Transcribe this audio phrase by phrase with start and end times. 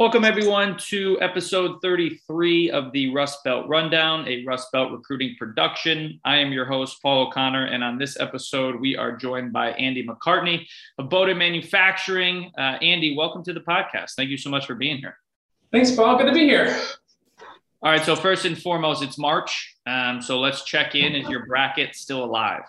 [0.00, 6.18] Welcome, everyone, to episode 33 of the Rust Belt Rundown, a Rust Belt recruiting production.
[6.24, 10.02] I am your host, Paul O'Connor, and on this episode, we are joined by Andy
[10.02, 10.66] McCartney
[10.96, 12.50] of Bowden Manufacturing.
[12.56, 14.12] Uh, Andy, welcome to the podcast.
[14.16, 15.18] Thank you so much for being here.
[15.70, 16.16] Thanks, Paul.
[16.16, 16.74] Good to be here.
[17.82, 19.76] All right, so first and foremost, it's March.
[19.86, 21.14] Um, so let's check in.
[21.14, 22.62] Is your bracket still alive?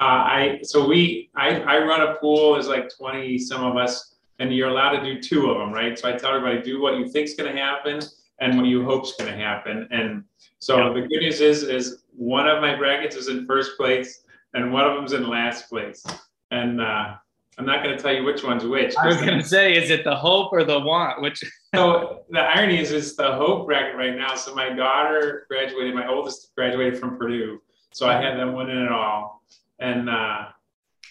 [0.00, 2.54] Uh, I so we I, I run a pool.
[2.54, 5.98] There's like 20 some of us and you're allowed to do two of them, right?
[5.98, 8.00] So I tell everybody do what you think's going to happen
[8.40, 9.88] and what you hope's going to happen.
[9.90, 10.24] And
[10.58, 10.92] so yeah.
[10.92, 14.22] the good news is is one of my brackets is in first place
[14.54, 16.04] and one of them's in last place.
[16.50, 17.14] And uh,
[17.58, 18.94] I'm not going to tell you which one's which.
[18.96, 21.20] I was going to say, is it the hope or the want?
[21.20, 21.42] Which?
[21.74, 24.36] so the irony is, it's the hope bracket right now.
[24.36, 27.60] So my daughter graduated, my oldest graduated from Purdue,
[27.92, 29.42] so I had them winning it all.
[29.80, 30.46] And uh,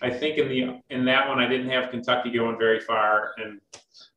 [0.01, 3.59] I think in the in that one I didn't have Kentucky going very far, and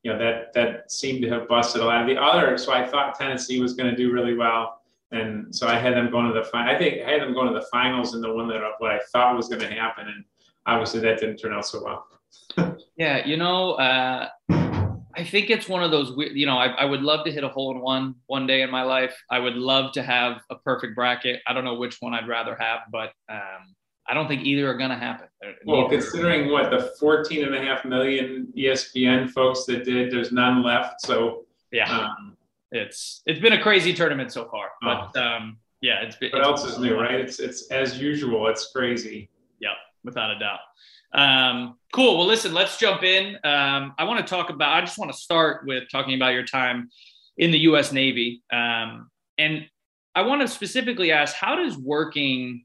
[0.02, 2.58] you know that that seemed to have busted a lot of the other.
[2.58, 6.10] So I thought Tennessee was going to do really well, and so I had them
[6.10, 6.74] going to the final.
[6.74, 9.00] I think I had them going to the finals in the one that what I
[9.12, 10.24] thought was going to happen, and
[10.66, 12.76] obviously that didn't turn out so well.
[12.96, 16.12] yeah, you know, uh, I think it's one of those.
[16.16, 18.70] You know, I, I would love to hit a hole in one one day in
[18.70, 19.16] my life.
[19.30, 21.40] I would love to have a perfect bracket.
[21.46, 23.12] I don't know which one I'd rather have, but.
[23.30, 23.74] Um,
[24.10, 25.28] I don't think either are going to happen.
[25.64, 30.64] Well, considering what the 14 and a half million ESPN folks that did, there's none
[30.64, 31.00] left.
[31.02, 32.36] So yeah, um,
[32.72, 34.70] it's it's been a crazy tournament so far.
[34.82, 35.22] But oh.
[35.22, 36.30] um, yeah, it's been.
[36.32, 37.14] What else is new, right?
[37.14, 38.48] It's it's as usual.
[38.48, 39.30] It's crazy.
[39.60, 40.58] Yeah, without a doubt.
[41.12, 42.18] Um, cool.
[42.18, 43.36] Well, listen, let's jump in.
[43.44, 44.76] Um, I want to talk about.
[44.76, 46.90] I just want to start with talking about your time
[47.38, 47.92] in the U.S.
[47.92, 49.66] Navy, um, and
[50.16, 52.64] I want to specifically ask, how does working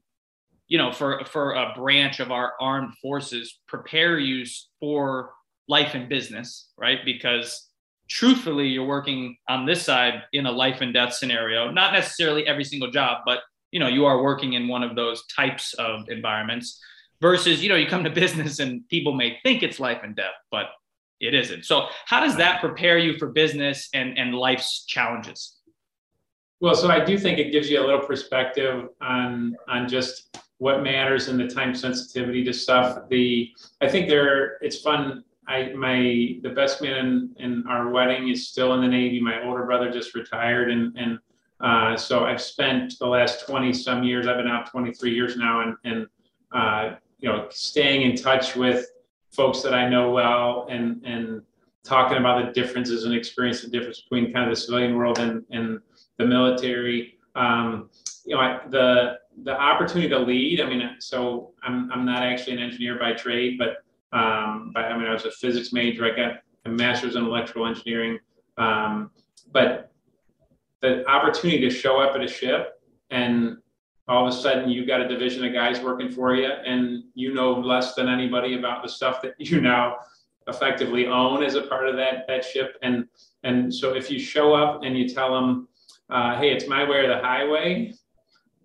[0.68, 4.44] you know, for for a branch of our armed forces, prepare you
[4.80, 5.32] for
[5.68, 6.98] life and business, right?
[7.04, 7.68] Because
[8.08, 12.64] truthfully, you're working on this side in a life and death scenario, not necessarily every
[12.64, 13.40] single job, but
[13.72, 16.80] you know, you are working in one of those types of environments
[17.20, 20.34] versus, you know, you come to business and people may think it's life and death,
[20.50, 20.66] but
[21.20, 21.64] it isn't.
[21.64, 25.56] So how does that prepare you for business and, and life's challenges?
[26.60, 30.82] Well, so I do think it gives you a little perspective on on just what
[30.82, 33.08] matters and the time sensitivity to stuff.
[33.08, 33.50] The
[33.80, 35.24] I think there it's fun.
[35.48, 39.20] I my the best man in, in our wedding is still in the Navy.
[39.20, 41.18] My older brother just retired, and and
[41.60, 44.26] uh, so I've spent the last twenty some years.
[44.26, 46.06] I've been out twenty three years now, and and
[46.52, 48.86] uh, you know staying in touch with
[49.32, 51.42] folks that I know well, and and
[51.84, 55.44] talking about the differences and experience the difference between kind of the civilian world and
[55.50, 55.80] and
[56.18, 57.18] the military.
[57.36, 57.90] Um,
[58.24, 60.60] you know, I, the the opportunity to lead.
[60.60, 63.78] I mean, so I'm I'm not actually an engineer by trade, but
[64.16, 66.04] um, by, I mean I was a physics major.
[66.04, 68.18] I got a master's in electrical engineering,
[68.56, 69.10] um,
[69.52, 69.92] but
[70.80, 72.80] the opportunity to show up at a ship
[73.10, 73.56] and
[74.08, 77.34] all of a sudden you've got a division of guys working for you and you
[77.34, 79.96] know less than anybody about the stuff that you now
[80.48, 83.06] effectively own as a part of that that ship and
[83.42, 85.68] and so if you show up and you tell them
[86.10, 87.92] uh, hey it's my way or the highway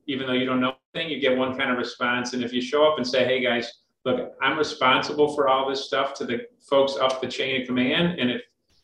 [0.08, 2.34] even though you don't know anything, you get one kind of response.
[2.34, 5.86] And if you show up and say, hey guys, look, I'm responsible for all this
[5.86, 8.20] stuff to the folks up the chain of command.
[8.20, 8.42] And if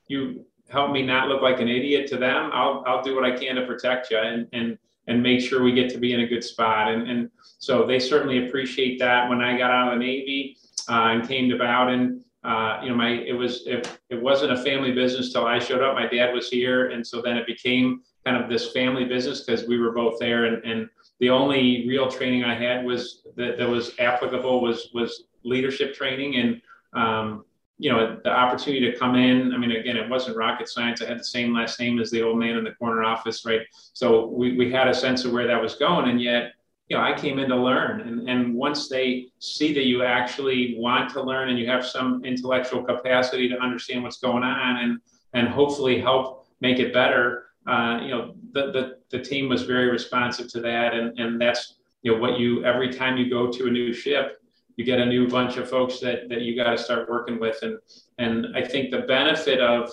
[0.08, 3.38] you help me not look like an idiot to them, I'll, I'll do what I
[3.38, 6.28] can to protect you and, and, and make sure we get to be in a
[6.28, 6.92] good spot.
[6.92, 9.30] And, and so they certainly appreciate that.
[9.30, 10.58] When I got out of the Navy
[10.90, 14.64] uh, and came to Bowden, uh, you know, my it was it, it wasn't a
[14.64, 15.96] family business till I showed up.
[15.96, 19.68] My dad was here, and so then it became kind of this family business because
[19.68, 20.46] we were both there.
[20.46, 25.24] And, and the only real training I had was that, that was applicable was was
[25.44, 26.62] leadership training and
[26.94, 27.46] um,
[27.80, 29.54] you know the opportunity to come in.
[29.54, 31.02] I mean, again, it wasn't rocket science.
[31.02, 33.62] I had the same last name as the old man in the corner office, right?
[33.94, 36.54] So we we had a sense of where that was going, and yet
[36.88, 38.02] you know I came in to learn.
[38.02, 42.24] And and once they see that you actually want to learn and you have some
[42.26, 45.00] intellectual capacity to understand what's going on and
[45.34, 49.90] and hopefully help make it better uh, you know, the, the, the team was very
[49.90, 50.94] responsive to that.
[50.94, 54.42] And, and that's, you know, what you, every time you go to a new ship,
[54.76, 57.58] you get a new bunch of folks that, that you got to start working with.
[57.64, 57.80] And,
[58.20, 59.92] and I think the benefit of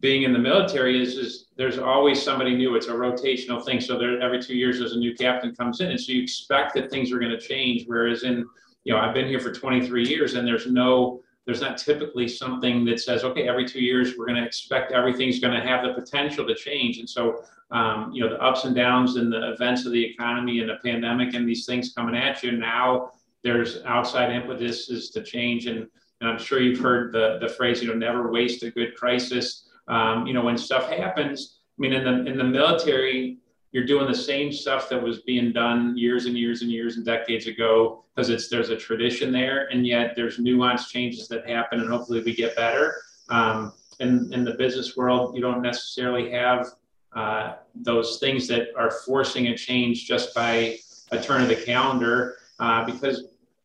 [0.00, 2.76] being in the military is is there's always somebody new.
[2.76, 3.80] It's a rotational thing.
[3.80, 6.74] So there every two years there's a new captain comes in, and so you expect
[6.74, 7.84] that things are going to change.
[7.86, 8.46] Whereas in
[8.84, 12.84] you know I've been here for 23 years, and there's no there's not typically something
[12.84, 15.94] that says okay every two years we're going to expect everything's going to have the
[15.94, 16.98] potential to change.
[16.98, 20.60] And so um, you know the ups and downs and the events of the economy
[20.60, 23.10] and the pandemic and these things coming at you now
[23.42, 25.86] there's outside impetuses to change and
[26.20, 29.66] and I'm sure you've heard the, the phrase, you know, never waste a good crisis
[29.88, 33.38] um, you know, when stuff happens, I mean, in the in the military,
[33.72, 37.04] you're doing the same stuff that was being done years and years and years and
[37.04, 41.80] decades ago because it's there's a tradition there, and yet there's nuanced changes that happen,
[41.80, 42.96] and hopefully we get better.
[43.28, 46.68] Um, in in the business world, you don't necessarily have
[47.14, 50.78] uh, those things that are forcing a change just by
[51.12, 53.24] a turn of the calendar uh, because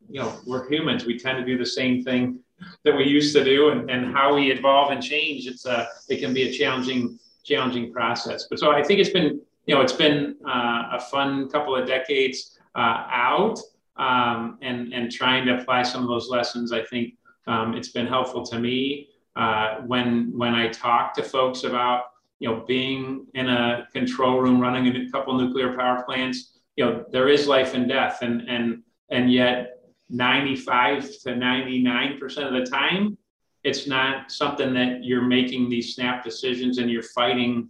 [0.09, 1.05] you know we're humans.
[1.05, 2.39] We tend to do the same thing
[2.83, 6.19] that we used to do and, and how we evolve and change, it's a, it
[6.19, 8.47] can be a challenging, challenging process.
[8.49, 11.87] But so I think it's been, you know, it's been uh, a fun couple of
[11.87, 13.59] decades uh, out
[13.97, 16.71] um, and, and trying to apply some of those lessons.
[16.71, 17.13] I think
[17.47, 22.05] um, it's been helpful to me uh, when, when I talk to folks about,
[22.39, 27.05] you know, being in a control room, running a couple nuclear power plants, you know,
[27.11, 33.17] there is life and death and, and, and yet 95 to 99% of the time,
[33.63, 37.69] it's not something that you're making these snap decisions and you're fighting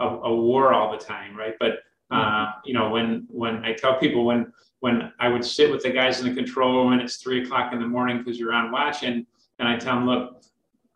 [0.00, 1.54] a, a war all the time, right?
[1.58, 1.80] But
[2.10, 5.90] uh, you know, when when I tell people when when I would sit with the
[5.90, 8.72] guys in the control room and it's three o'clock in the morning because you're on
[8.72, 9.26] watch, and
[9.58, 10.42] and I tell them, look,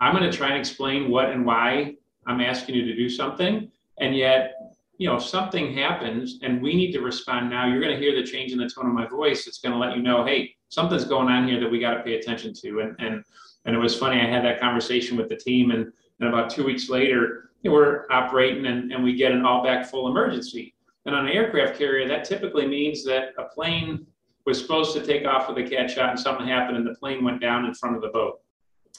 [0.01, 1.95] I'm going to try and explain what and why
[2.27, 4.55] I'm asking you to do something, and yet
[4.99, 8.15] you know, if something happens and we need to respond now, you're going to hear
[8.15, 9.49] the change in the tone of my voice.
[9.49, 12.03] It's going to let you know, hey, something's going on here that we got to
[12.03, 12.81] pay attention to.
[12.81, 13.25] And and
[13.65, 14.21] and it was funny.
[14.21, 15.91] I had that conversation with the team, and,
[16.21, 19.65] and about two weeks later, you know, we're operating and, and we get an all
[19.65, 20.75] back full emergency.
[21.07, 24.07] And on an aircraft carrier, that typically means that a plane
[24.47, 27.25] was supposed to take off with a cat shot and something happened and the plane
[27.25, 28.41] went down in front of the boat.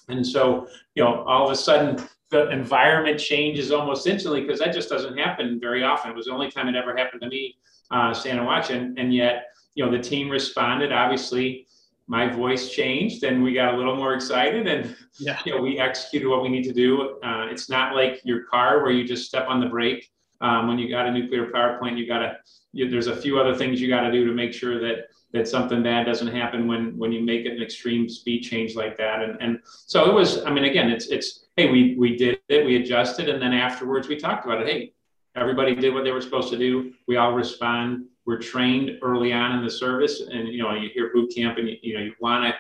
[0.10, 4.74] And so, you know, all of a sudden the environment changes almost instantly because that
[4.74, 6.12] just doesn't happen very often.
[6.12, 7.58] It was the only time it ever happened to me,
[7.92, 8.72] uh, Santa Watch.
[8.72, 10.92] And, and yet, you know, the team responded.
[10.92, 11.68] Obviously,
[12.08, 15.40] my voice changed and we got a little more excited and yeah.
[15.46, 17.20] you know we executed what we need to do.
[17.24, 20.10] Uh, it's not like your car where you just step on the brake
[20.42, 22.38] um, when you got a nuclear power plant you got to
[22.74, 25.84] there's a few other things you got to do to make sure that that something
[25.84, 29.24] bad doesn't happen when when you make an extreme speed change like that.
[29.24, 32.66] And and so it was i mean again it's it's hey we we did it
[32.66, 34.68] we adjusted and then afterwards we talked about it.
[34.68, 34.94] Hey
[35.36, 36.94] everybody did what they were supposed to do.
[37.08, 40.22] We all respond we're trained early on in the service.
[40.22, 42.56] And you know you hear boot camp and you, you know you want to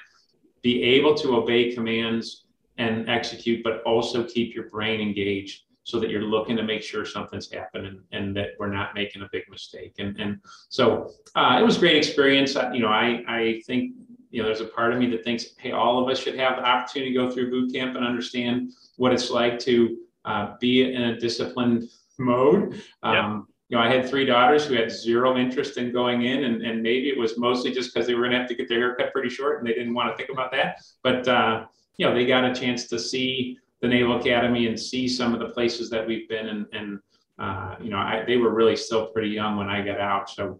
[0.62, 2.46] be able to obey commands
[2.78, 7.06] and execute but also keep your brain engaged so that you're looking to make sure
[7.06, 9.96] something's happening and that we're not making a big mistake.
[10.00, 10.40] And and
[10.70, 12.56] so uh, it was a great experience.
[12.74, 13.94] You know i i think
[14.32, 16.58] you know there's a part of me that thinks hey all of us should have
[16.58, 20.94] the opportunity to go through boot camp and understand what it's like to uh, be
[20.94, 21.84] in a disciplined
[22.18, 22.82] mode.
[23.04, 26.82] Um, know, I had three daughters who had zero interest in going in, and, and
[26.82, 28.96] maybe it was mostly just because they were going to have to get their hair
[28.96, 30.82] cut pretty short and they didn't want to think about that.
[31.04, 31.66] But, uh,
[31.98, 35.40] you know, they got a chance to see the Naval Academy and see some of
[35.40, 36.48] the places that we've been.
[36.48, 37.00] And, and
[37.40, 40.30] uh, you know, I, they were really still pretty young when I got out.
[40.30, 40.60] So,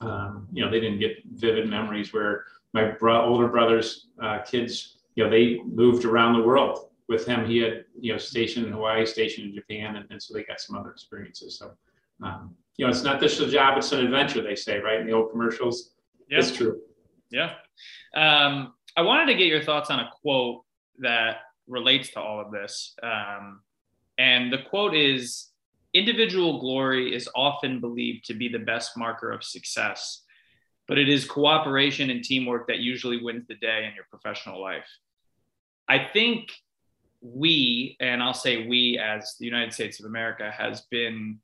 [0.00, 4.98] um, you know, they didn't get vivid memories where my bro- older brother's uh, kids,
[5.14, 7.46] you know, they moved around the world with him.
[7.46, 10.60] He had, you know, stationed in Hawaii, stationed in Japan, and, and so they got
[10.60, 11.58] some other experiences.
[11.58, 11.72] So,
[12.22, 15.00] um, you know, it's not just a job, it's an adventure, they say, right?
[15.00, 15.90] In the old commercials.
[16.28, 16.38] Yeah.
[16.38, 16.80] It's true.
[17.30, 17.52] Yeah.
[18.14, 20.62] Um, I wanted to get your thoughts on a quote
[20.98, 22.94] that relates to all of this.
[23.02, 23.60] Um,
[24.18, 25.50] and the quote is
[25.94, 30.22] individual glory is often believed to be the best marker of success,
[30.88, 34.88] but it is cooperation and teamwork that usually wins the day in your professional life.
[35.88, 36.52] I think
[37.20, 41.38] we, and I'll say we as the United States of America, has been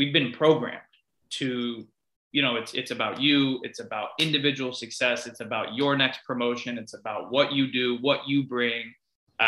[0.00, 0.94] we've been programmed
[1.28, 1.86] to
[2.32, 6.78] you know it's it's about you it's about individual success it's about your next promotion
[6.78, 8.94] it's about what you do what you bring.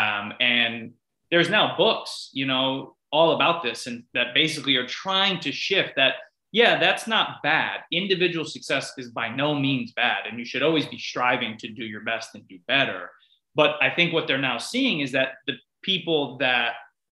[0.01, 0.93] Um, and
[1.31, 5.93] there's now books you know all about this and that basically are trying to shift
[5.97, 6.15] that
[6.61, 7.81] yeah that's not bad.
[7.91, 11.85] Individual success is by no means bad and you should always be striving to do
[11.85, 13.11] your best and do better.
[13.55, 15.55] But i think what they're now seeing is that the
[15.91, 16.73] people that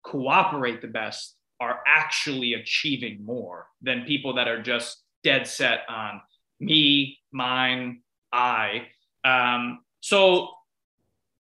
[0.03, 6.21] cooperate the best are actually achieving more than people that are just dead set on
[6.59, 8.87] me, mine, I.
[9.23, 10.49] Um, so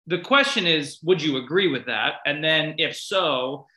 [0.08, 2.16] the question is, would you agree with that?
[2.26, 3.68] And then if so,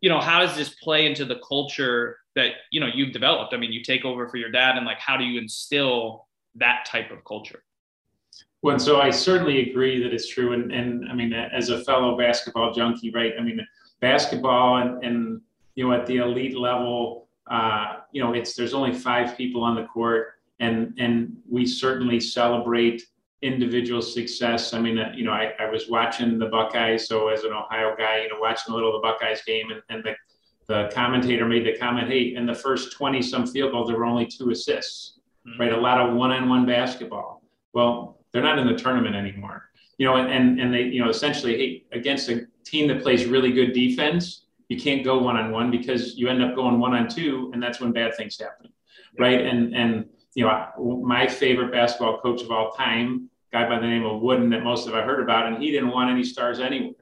[0.00, 3.54] you know, how does this play into the culture that, you know, you've developed?
[3.54, 6.84] I mean, you take over for your dad and like, how do you instill that
[6.86, 7.62] type of culture?
[8.62, 10.52] Well, so I certainly agree that it's true.
[10.52, 13.32] And, and I mean, as a fellow basketball junkie, right?
[13.38, 13.66] I mean,
[14.00, 15.40] basketball and, and
[15.74, 19.74] you know, at the elite level, uh, you know, it's there's only five people on
[19.74, 23.02] the court, and and we certainly celebrate
[23.42, 24.74] individual success.
[24.74, 27.94] I mean, uh, you know, I, I was watching the Buckeyes, so as an Ohio
[27.96, 30.14] guy, you know, watching a little of the Buckeyes game, and, and the
[30.70, 34.04] the commentator made the comment, hey, in the first 20 some field goals, there were
[34.04, 35.60] only two assists, mm-hmm.
[35.60, 35.72] right?
[35.72, 37.42] A lot of one on one basketball.
[37.72, 39.64] Well, they're not in the tournament anymore.
[39.98, 43.26] You know, and, and, and they, you know, essentially, hey, against a team that plays
[43.26, 46.94] really good defense, you can't go one on one because you end up going one
[46.94, 48.72] on two, and that's when bad things happen,
[49.18, 49.40] right?
[49.40, 54.06] And and you know, my favorite basketball coach of all time, guy by the name
[54.06, 56.94] of Wooden, that most of I heard about, and he didn't want any stars anywhere,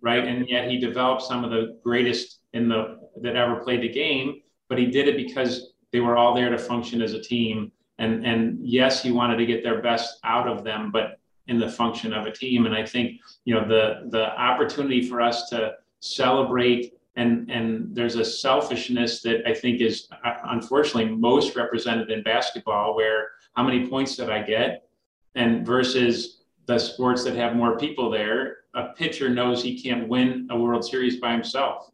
[0.00, 0.24] right?
[0.24, 4.42] And yet he developed some of the greatest in the that ever played the game,
[4.68, 7.72] but he did it because they were all there to function as a team.
[7.98, 11.18] And and yes, he wanted to get their best out of them, but
[11.48, 12.66] in the function of a team.
[12.66, 18.16] And I think you know the the opportunity for us to celebrate and and there's
[18.16, 23.88] a selfishness that I think is uh, unfortunately most represented in basketball, where how many
[23.88, 24.88] points did I get,
[25.34, 30.48] and versus the sports that have more people there, a pitcher knows he can't win
[30.50, 31.86] a World Series by himself.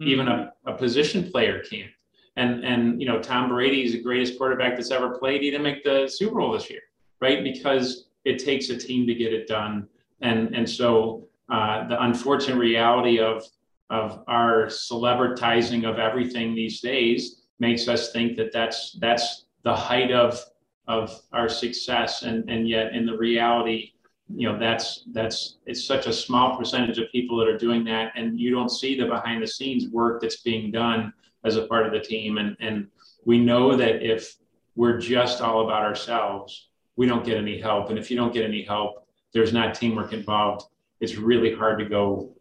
[0.00, 0.08] Mm-hmm.
[0.08, 1.90] Even a, a position player can't.
[2.36, 5.42] And and you know Tom Brady is the greatest quarterback that's ever played.
[5.42, 6.80] He didn't make the Super Bowl this year,
[7.20, 7.44] right?
[7.44, 9.86] Because it takes a team to get it done.
[10.22, 13.44] And and so uh, the unfortunate reality of
[13.92, 20.10] of our celebritizing of everything these days makes us think that that's that's the height
[20.10, 20.40] of
[20.88, 22.22] of our success.
[22.22, 23.92] And and yet in the reality
[24.34, 28.12] you know that's that's it's such a small percentage of people that are doing that.
[28.16, 31.12] And you don't see the behind the scenes work that's being done
[31.44, 32.38] as a part of the team.
[32.38, 32.88] And and
[33.26, 34.36] we know that if
[34.74, 37.90] we're just all about ourselves we don't get any help.
[37.90, 40.66] And if you don't get any help there's not teamwork involved.
[41.00, 42.34] It's really hard to go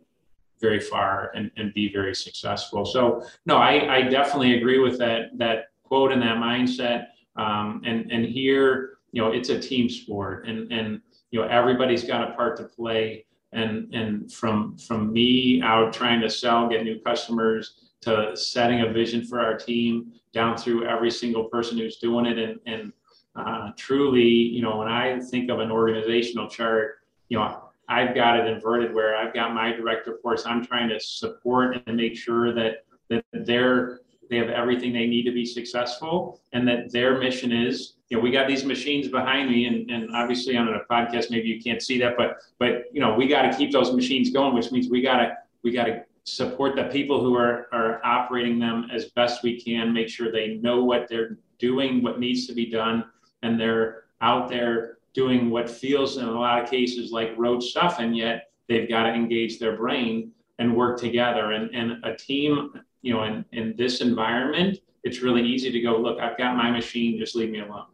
[0.61, 2.85] very far and, and be very successful.
[2.85, 7.07] So no, I, I definitely agree with that that quote and that mindset.
[7.35, 11.01] Um, and and here, you know, it's a team sport, and and
[11.31, 13.25] you know everybody's got a part to play.
[13.53, 18.93] And and from from me out trying to sell, get new customers, to setting a
[18.93, 22.93] vision for our team, down through every single person who's doing it, and and
[23.35, 26.99] uh, truly, you know, when I think of an organizational chart,
[27.29, 30.45] you know, I've got it inverted where I've got my direct reports.
[30.45, 35.23] I'm trying to support and make sure that that they're they have everything they need
[35.23, 39.49] to be successful and that their mission is you know we got these machines behind
[39.49, 43.01] me and, and obviously on a podcast maybe you can't see that but but you
[43.01, 45.83] know we got to keep those machines going which means we got to we got
[45.83, 50.31] to support the people who are are operating them as best we can make sure
[50.31, 53.03] they know what they're doing what needs to be done
[53.43, 57.99] and they're out there doing what feels in a lot of cases like rote stuff,
[57.99, 61.51] and yet they've got to engage their brain and work together.
[61.51, 65.97] And, and a team, you know, in, in this environment, it's really easy to go,
[65.97, 67.87] look, I've got my machine, just leave me alone.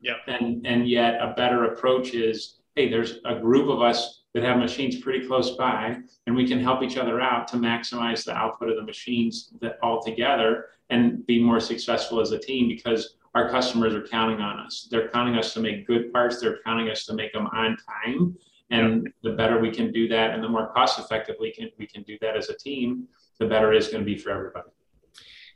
[0.00, 0.14] Yeah.
[0.26, 4.58] And and yet a better approach is, hey, there's a group of us that have
[4.58, 8.70] machines pretty close by, and we can help each other out to maximize the output
[8.70, 13.48] of the machines that all together and be more successful as a team because our
[13.48, 14.88] customers are counting on us.
[14.90, 16.40] They're counting us to make good parts.
[16.40, 18.36] They're counting us to make them on time.
[18.70, 19.12] And yep.
[19.22, 22.16] the better we can do that, and the more cost effectively can, we can do
[22.20, 23.08] that as a team,
[23.38, 24.70] the better it is going to be for everybody.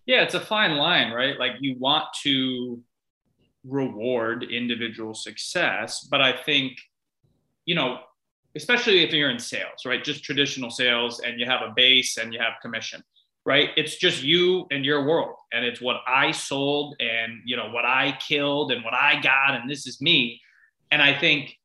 [0.07, 1.39] Yeah, it's a fine line, right?
[1.39, 2.83] Like you want to
[3.65, 6.73] reward individual success, but I think,
[7.65, 8.01] you know,
[8.55, 10.05] especially if you're in sales, right?
[10.05, 13.03] Just traditional sales and you have a base and you have commission
[13.45, 13.71] right?
[13.77, 15.37] It's just you and your world.
[15.53, 19.55] And it's what i sold and you know what i killed and what i got
[19.55, 20.41] and this is me.
[20.91, 21.57] And i think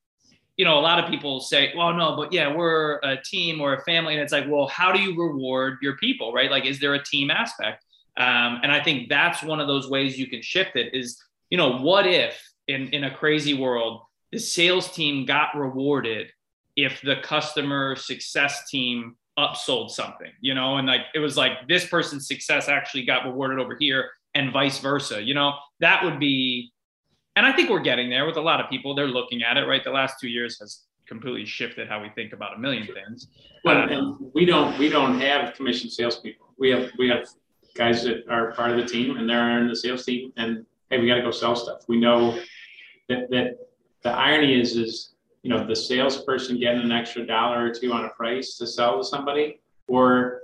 [0.58, 3.74] you know a lot of people say well no but yeah we're a team or
[3.74, 4.14] a family.
[4.14, 6.52] And it's like well how do you reward your people right?
[6.52, 7.84] Like is there a team aspect?
[8.18, 11.18] Um, and i think that's one of those ways you can shift it is
[11.50, 12.36] you know what if
[12.68, 16.28] in in a crazy world the sales team got rewarded
[16.76, 21.88] if the customer success team upsold something, you know, and like it was like this
[21.88, 26.72] person's success actually got rewarded over here and vice versa, you know, that would be,
[27.36, 28.94] and I think we're getting there with a lot of people.
[28.94, 29.84] They're looking at it, right?
[29.84, 33.28] The last two years has completely shifted how we think about a million things.
[33.64, 36.54] But um, we don't we don't have commission salespeople.
[36.58, 37.28] We have we have
[37.76, 41.00] guys that are part of the team and they're in the sales team, and hey,
[41.00, 41.82] we got to go sell stuff.
[41.88, 42.40] We know
[43.10, 43.58] that that
[44.04, 48.06] the irony is is you know the salesperson getting an extra dollar or two on
[48.06, 50.42] a price to sell to somebody, or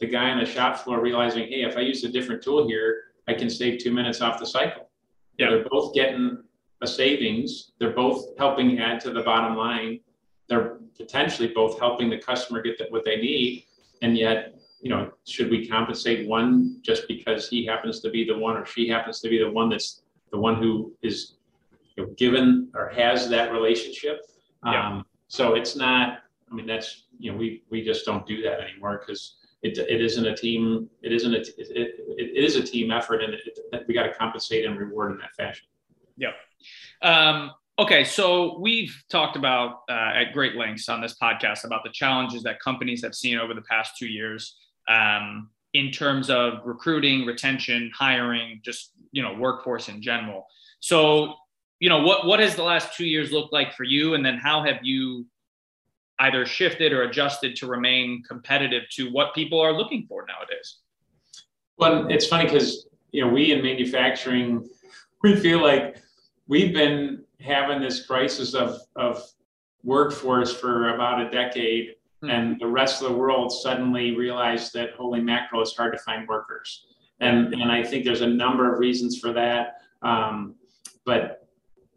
[0.00, 3.04] the guy on the shop floor realizing, hey, if I use a different tool here,
[3.28, 4.90] I can save two minutes off the cycle.
[5.38, 5.50] Yeah.
[5.50, 6.42] They're both getting
[6.82, 7.72] a savings.
[7.78, 10.00] They're both helping add to the bottom line.
[10.48, 13.64] They're potentially both helping the customer get what they need.
[14.02, 18.36] And yet, you know, should we compensate one just because he happens to be the
[18.36, 21.36] one or she happens to be the one that's the one who is
[21.96, 24.20] you know, given or has that relationship?
[24.64, 24.88] Yeah.
[24.88, 26.20] Um, so it's not,
[26.50, 30.00] I mean, that's, you know, we, we just don't do that anymore because it, it
[30.00, 33.58] isn't a team, it isn't a, it, it, it is a team effort and it,
[33.88, 35.66] we got to compensate and reward in that fashion.
[36.16, 36.32] Yeah.
[37.02, 38.04] Um, okay.
[38.04, 42.60] So we've talked about uh, at great lengths on this podcast about the challenges that
[42.60, 44.56] companies have seen over the past two years
[44.88, 50.46] um, in terms of recruiting, retention, hiring, just, you know, workforce in general.
[50.80, 51.34] So,
[51.78, 54.14] you know, what, what has the last two years looked like for you?
[54.14, 55.26] And then how have you
[56.18, 60.78] either shifted or adjusted to remain competitive to what people are looking for nowadays?
[61.78, 64.68] Well, it's funny because you know we in manufacturing
[65.22, 65.96] we feel like
[66.46, 69.22] we've been having this crisis of of
[69.82, 71.90] workforce for about a decade,
[72.22, 72.30] mm-hmm.
[72.30, 76.26] and the rest of the world suddenly realized that holy mackerel, it's hard to find
[76.28, 76.86] workers,
[77.20, 79.82] and and I think there's a number of reasons for that.
[80.02, 80.54] Um,
[81.04, 81.45] but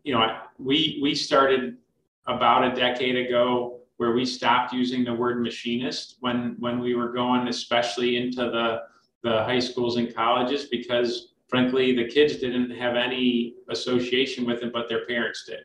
[0.10, 1.78] you know, we we started
[2.26, 7.12] about a decade ago where we stopped using the word machinist when when we were
[7.12, 8.82] going especially into the
[9.22, 14.74] the high schools and colleges because frankly the kids didn't have any association with it
[14.74, 15.64] but their parents did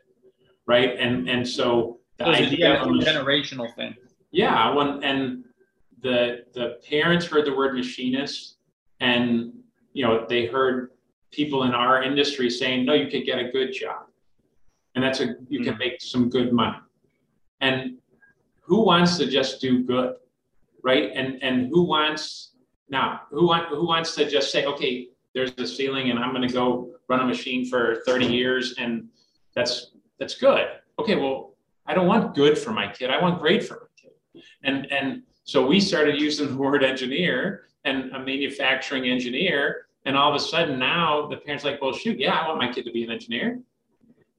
[0.67, 0.99] right?
[0.99, 3.95] And and so the so idea of a generational thing.
[4.31, 5.45] Yeah when and
[6.03, 8.57] the the parents heard the word machinist
[9.01, 9.55] and
[9.95, 10.91] you know they heard
[11.31, 14.05] people in our industry saying no you could get a good job
[14.95, 15.79] and that's a you can mm.
[15.79, 16.79] make some good money
[17.61, 17.97] and
[18.61, 20.15] who wants to just do good,
[20.83, 21.11] right?
[21.15, 22.53] And and who wants
[22.89, 26.47] now who want who wants to just say, okay, there's the ceiling, and I'm going
[26.47, 29.09] to go run a machine for 30 years, and
[29.55, 30.67] that's that's good.
[30.99, 31.55] Okay, well,
[31.87, 33.11] I don't want good for my kid.
[33.11, 34.43] I want great for my kid.
[34.63, 40.31] And and so we started using the word engineer and a manufacturing engineer, and all
[40.31, 42.93] of a sudden now the parents like, well, shoot, yeah, I want my kid to
[42.93, 43.61] be an engineer.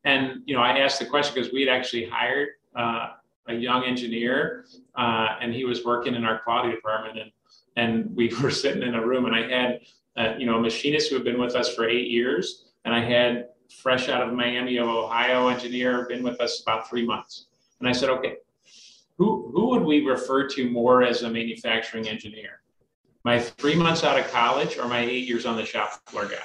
[0.05, 3.09] And you know, I asked the question because we had actually hired uh,
[3.47, 4.65] a young engineer,
[4.95, 7.31] uh, and he was working in our quality department, and
[7.75, 9.79] and we were sitting in a room, and I had
[10.15, 13.03] uh, you know a machinist who had been with us for eight years, and I
[13.03, 13.49] had
[13.81, 17.47] fresh out of Miami of Ohio engineer been with us about three months,
[17.79, 18.35] and I said, okay,
[19.17, 22.61] who who would we refer to more as a manufacturing engineer?
[23.23, 26.37] My three months out of college or my eight years on the shop floor guy?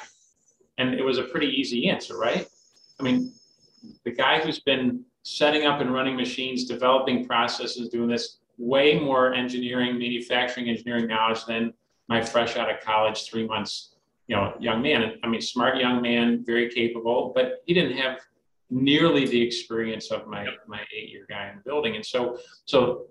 [0.79, 2.49] And it was a pretty easy answer, right?
[2.99, 3.35] I mean,
[4.05, 9.33] the guy who's been setting up and running machines, developing processes, doing this way more
[9.33, 11.73] engineering, manufacturing engineering knowledge than
[12.09, 13.95] my fresh out of college three months,
[14.27, 15.15] you know, young man.
[15.23, 18.19] I mean, smart young man, very capable, but he didn't have
[18.71, 21.97] nearly the experience of my my eight year guy in the building.
[21.97, 23.07] And so, so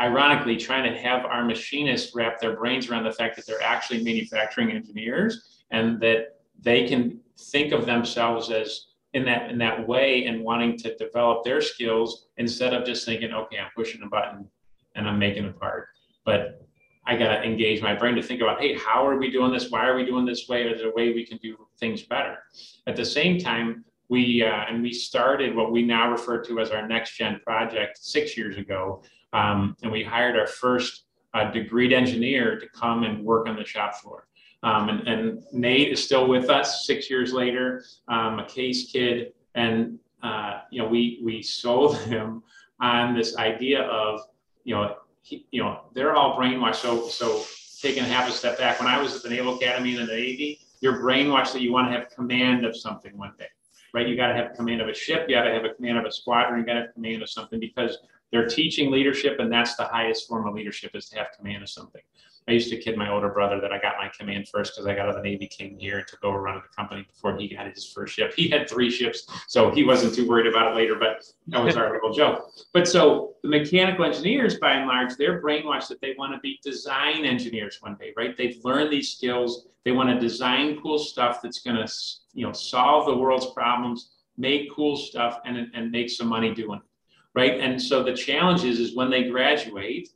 [0.00, 4.02] ironically, trying to have our machinists wrap their brains around the fact that they're actually
[4.02, 8.87] manufacturing engineers and that they can think of themselves as
[9.18, 13.32] in that in that way and wanting to develop their skills instead of just thinking,
[13.32, 14.48] okay, I'm pushing a button
[14.94, 15.88] and I'm making a part.
[16.24, 16.64] But
[17.06, 19.70] I got to engage my brain to think about, hey, how are we doing this?
[19.70, 20.62] Why are we doing this way?
[20.68, 22.38] Is there a way we can do things better?
[22.86, 26.70] At the same time, we uh, and we started what we now refer to as
[26.70, 29.02] our next gen project six years ago,
[29.32, 31.04] um, and we hired our first
[31.34, 34.27] uh, degreed engineer to come and work on the shop floor.
[34.62, 39.32] Um, and, and, Nate is still with us six years later, um, a Case kid.
[39.54, 42.42] And, uh, you know, we, we sold him
[42.80, 44.20] on this idea of,
[44.64, 46.76] you know, he, you know, they're all brainwashed.
[46.76, 47.44] So, so
[47.80, 50.60] taking half a step back, when I was at the Naval Academy in the Navy,
[50.80, 53.46] you're brainwashed that you want to have command of something one day,
[53.94, 54.08] right?
[54.08, 55.26] You got to have command of a ship.
[55.28, 56.60] You got to have a command of a squadron.
[56.60, 57.98] You got to have command of something because
[58.30, 61.68] they're teaching leadership, and that's the highest form of leadership is to have command of
[61.68, 62.02] something.
[62.48, 64.94] I used to kid my older brother that I got my command first because I
[64.94, 67.70] got out of the Navy, came here, took over running the company before he got
[67.72, 68.32] his first ship.
[68.34, 71.76] He had three ships, so he wasn't too worried about it later, but that was
[71.76, 72.50] our little joke.
[72.72, 76.58] But so the mechanical engineers, by and large, they're brainwashed that they want to be
[76.62, 78.34] design engineers one day, right?
[78.34, 79.66] They've learned these skills.
[79.84, 81.92] They want to design cool stuff that's going to,
[82.32, 86.78] you know, solve the world's problems, make cool stuff, and, and make some money doing
[86.78, 87.60] it, right?
[87.60, 90.08] And so the challenge is, is when they graduate,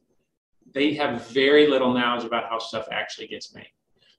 [0.74, 3.68] they have very little knowledge about how stuff actually gets made.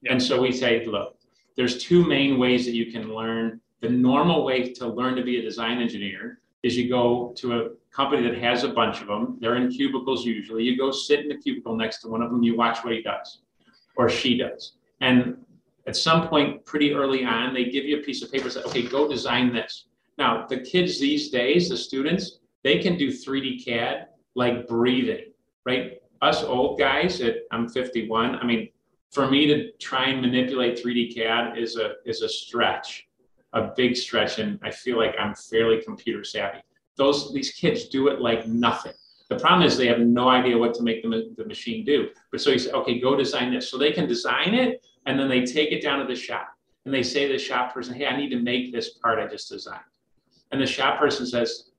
[0.02, 0.12] Yeah.
[0.12, 1.16] And so we say, look,
[1.56, 3.60] there's two main ways that you can learn.
[3.80, 7.68] The normal way to learn to be a design engineer is you go to a
[7.94, 9.36] company that has a bunch of them.
[9.40, 10.64] They're in cubicles usually.
[10.64, 13.02] You go sit in the cubicle next to one of them, you watch what he
[13.02, 13.40] does
[13.96, 14.72] or she does.
[15.00, 15.36] And
[15.86, 18.82] at some point, pretty early on, they give you a piece of paper, say, okay,
[18.82, 19.86] go design this.
[20.16, 25.32] Now, the kids these days, the students, they can do 3D CAD like breathing,
[25.66, 26.00] right?
[26.24, 28.36] Us old guys, at I'm 51.
[28.36, 28.70] I mean,
[29.12, 33.06] for me to try and manipulate 3D CAD is a is a stretch,
[33.52, 36.60] a big stretch, and I feel like I'm fairly computer savvy.
[36.96, 38.94] Those these kids do it like nothing.
[39.28, 42.08] The problem is they have no idea what to make the, the machine do.
[42.30, 43.68] But so you say, okay, go design this.
[43.70, 46.48] So they can design it, and then they take it down to the shop,
[46.86, 49.26] and they say to the shop person, hey, I need to make this part I
[49.26, 49.92] just designed.
[50.52, 51.70] And the shop person says,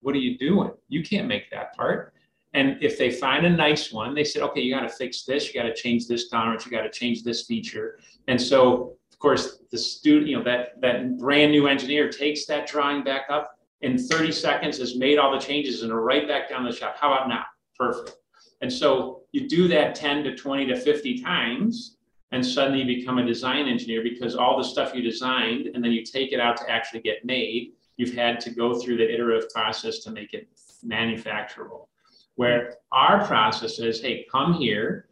[0.00, 0.72] what are you doing?
[0.88, 2.12] You can't make that part.
[2.56, 5.46] And if they find a nice one, they said, okay, you got to fix this,
[5.46, 8.00] you got to change this tolerance, you got to change this feature.
[8.28, 12.66] And so, of course, the student, you know, that that brand new engineer takes that
[12.66, 16.48] drawing back up in 30 seconds, has made all the changes, and are right back
[16.48, 16.96] down the shop.
[16.98, 17.44] How about now?
[17.78, 18.16] Perfect.
[18.62, 21.98] And so you do that 10 to 20 to 50 times,
[22.32, 25.92] and suddenly you become a design engineer because all the stuff you designed, and then
[25.92, 29.50] you take it out to actually get made, you've had to go through the iterative
[29.50, 30.48] process to make it
[30.82, 31.88] manufacturable
[32.36, 35.08] where our process is hey, come here.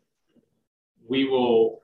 [1.07, 1.81] We will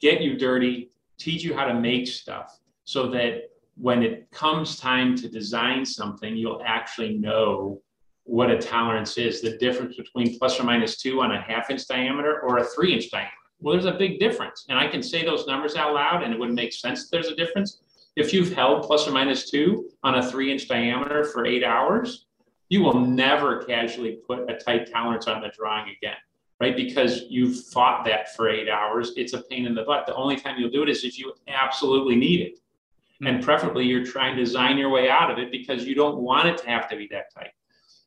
[0.00, 5.14] get you dirty, teach you how to make stuff so that when it comes time
[5.16, 7.80] to design something, you'll actually know
[8.24, 11.86] what a tolerance is the difference between plus or minus two on a half inch
[11.86, 13.32] diameter or a three inch diameter.
[13.60, 14.66] Well, there's a big difference.
[14.68, 17.36] And I can say those numbers out loud and it wouldn't make sense there's a
[17.36, 17.80] difference.
[18.16, 22.26] If you've held plus or minus two on a three inch diameter for eight hours,
[22.68, 26.16] you will never casually put a tight tolerance on the drawing again,
[26.60, 26.76] right?
[26.76, 29.12] Because you've fought that for eight hours.
[29.16, 30.06] It's a pain in the butt.
[30.06, 32.58] The only time you'll do it is if you absolutely need it.
[33.20, 33.26] Hmm.
[33.26, 36.48] And preferably you're trying to design your way out of it because you don't want
[36.48, 37.52] it to have to be that tight.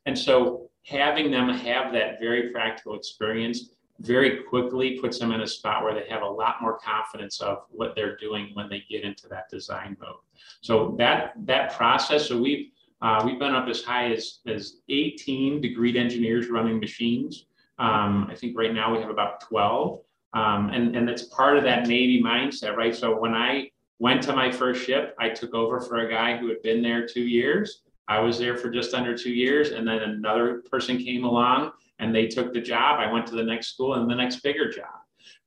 [0.06, 3.70] And so having them have that very practical experience
[4.00, 7.58] very quickly puts them in a spot where they have a lot more confidence of
[7.68, 10.16] what they're doing when they get into that design mode.
[10.60, 12.72] So that that process, so we've
[13.02, 17.46] uh, we've been up as high as, as 18 degreed engineers running machines.
[17.78, 20.00] Um, I think right now we have about 12.
[20.34, 22.94] Um, and, and that's part of that Navy mindset, right?
[22.94, 26.48] So when I went to my first ship, I took over for a guy who
[26.48, 27.82] had been there two years.
[28.08, 29.70] I was there for just under two years.
[29.70, 33.00] And then another person came along and they took the job.
[33.00, 35.00] I went to the next school and the next bigger job.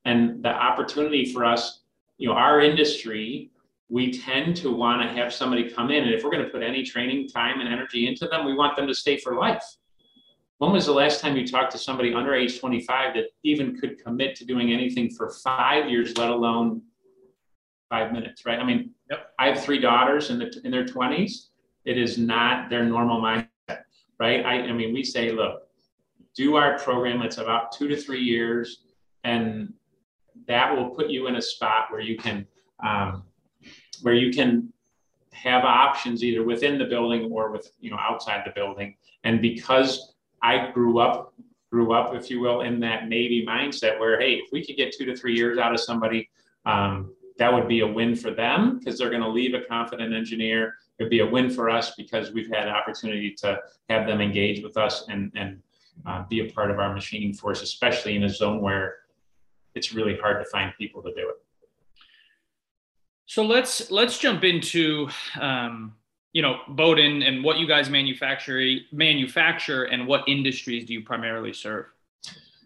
[0.04, 1.82] And the opportunity for us,
[2.18, 3.50] you know, our industry
[3.90, 6.04] we tend to want to have somebody come in.
[6.04, 8.76] And if we're going to put any training time and energy into them, we want
[8.76, 9.64] them to stay for life.
[10.58, 14.02] When was the last time you talked to somebody under age 25 that even could
[14.04, 16.82] commit to doing anything for five years, let alone
[17.90, 18.58] five minutes, right?
[18.58, 19.28] I mean, yep.
[19.38, 21.48] I have three daughters in, the, in their 20s.
[21.84, 23.84] It is not their normal mindset,
[24.18, 24.46] right?
[24.46, 25.68] I, I mean, we say, look,
[26.36, 27.22] do our program.
[27.22, 28.84] It's about two to three years,
[29.24, 29.74] and
[30.48, 32.48] that will put you in a spot where you can
[32.86, 33.24] um,
[34.02, 34.72] where you can
[35.32, 38.96] have options either within the building or with you know outside the building.
[39.24, 41.34] And because i grew up
[41.72, 44.94] grew up if you will in that navy mindset where hey if we could get
[44.94, 46.30] two to three years out of somebody
[46.66, 50.14] um, that would be a win for them because they're going to leave a confident
[50.14, 50.76] engineer.
[51.00, 54.64] It'd be a win for us because we've had an opportunity to have them engage
[54.64, 55.62] with us and and
[56.06, 58.96] uh, be a part of our machining force especially in a zone where
[59.76, 61.45] it's really hard to find people to do it
[63.26, 65.10] so let's let's jump into
[65.40, 65.96] um,
[66.34, 68.62] you know Bowden and what you guys manufacture
[68.92, 71.86] manufacture and what industries do you primarily serve?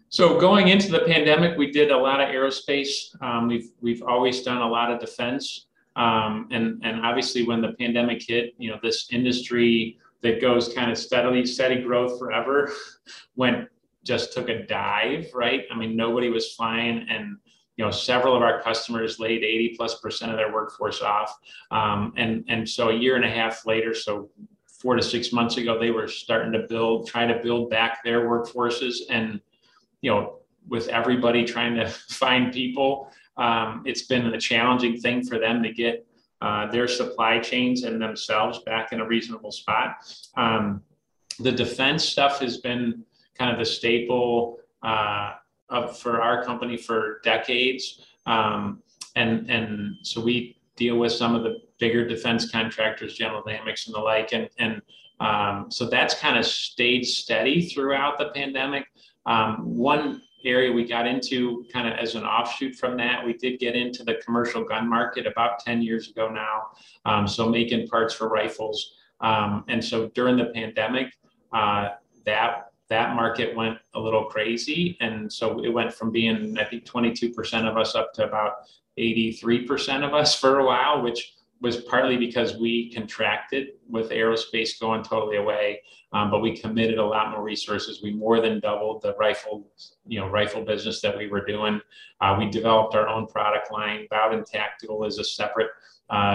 [0.08, 3.20] So going into the pandemic, we did a lot of aerospace.
[3.22, 7.72] Um, we've we've always done a lot of defense, um, and and obviously when the
[7.72, 12.70] pandemic hit, you know this industry that goes kind of steadily steady growth forever
[13.36, 13.68] went
[14.02, 15.64] just took a dive, right?
[15.70, 17.36] I mean nobody was flying and
[17.80, 21.38] you know, several of our customers laid 80 plus percent of their workforce off.
[21.70, 24.28] Um, and, and so a year and a half later, so
[24.66, 28.28] four to six months ago, they were starting to build, try to build back their
[28.28, 28.96] workforces.
[29.08, 29.40] And,
[30.02, 35.38] you know, with everybody trying to find people, um, it's been a challenging thing for
[35.38, 36.06] them to get
[36.42, 39.96] uh, their supply chains and themselves back in a reasonable spot.
[40.36, 40.82] Um,
[41.38, 43.06] the defense stuff has been
[43.38, 45.32] kind of the staple uh,
[45.70, 48.02] of, for our company for decades.
[48.26, 48.82] Um,
[49.16, 53.94] and, and so we deal with some of the bigger defense contractors, General Dynamics and
[53.94, 54.32] the like.
[54.32, 54.82] And, and
[55.20, 58.86] um, so that's kind of stayed steady throughout the pandemic.
[59.26, 63.58] Um, one area we got into kind of as an offshoot from that, we did
[63.58, 66.70] get into the commercial gun market about 10 years ago now.
[67.04, 68.94] Um, so making parts for rifles.
[69.20, 71.12] Um, and so during the pandemic,
[71.52, 71.90] uh,
[72.24, 76.84] that that market went a little crazy, and so it went from being I think
[76.84, 78.52] 22% of us up to about
[78.98, 85.02] 83% of us for a while, which was partly because we contracted with aerospace going
[85.02, 88.02] totally away, um, but we committed a lot more resources.
[88.02, 89.70] We more than doubled the rifle,
[90.06, 91.80] you know, rifle business that we were doing.
[92.20, 94.06] Uh, we developed our own product line.
[94.10, 95.68] Bowden Tactical is a separate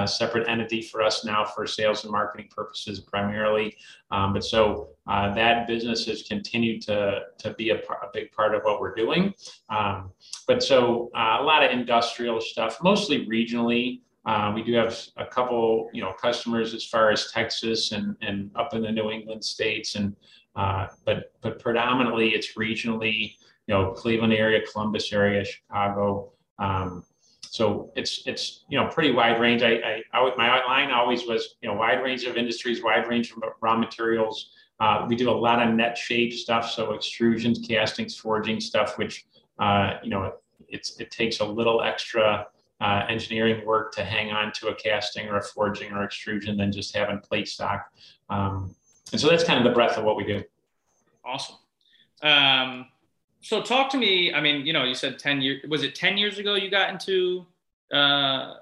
[0.06, 3.76] separate entity for us now for sales and marketing purposes primarily.
[4.12, 8.56] Um, but so uh, that business has continued to, to be a, a big part
[8.56, 9.34] of what we're doing.
[9.70, 10.12] Um,
[10.48, 14.02] but so uh, a lot of industrial stuff, mostly regionally.
[14.26, 18.50] Uh, we do have a couple, you know, customers as far as Texas and, and
[18.56, 20.16] up in the New England states, and
[20.56, 23.36] uh, but but predominantly it's regionally,
[23.68, 26.32] you know, Cleveland area, Columbus area, Chicago.
[26.58, 27.04] Um,
[27.56, 29.64] so it's it's you know pretty wide range.
[29.64, 33.32] I, I, I my line always was you know wide range of industries, wide range
[33.32, 34.52] of raw materials.
[34.82, 39.26] Uh, we do a lot of net shape stuff, so extrusions, castings, forging stuff, which
[39.60, 40.34] uh, you know
[40.68, 42.46] it's it takes a little extra
[42.82, 46.74] uh, engineering work to hang on to a casting or a forging or extrusion than
[46.74, 47.90] just having plate stock.
[48.30, 48.76] Um,
[49.14, 50.44] and so that's kind of the breadth of what we do.
[51.24, 51.56] Awesome.
[52.22, 52.88] Um,
[53.46, 54.34] so talk to me.
[54.34, 56.90] I mean, you know, you said 10 years, was it 10 years ago you got
[56.90, 57.46] into
[57.94, 58.56] uh,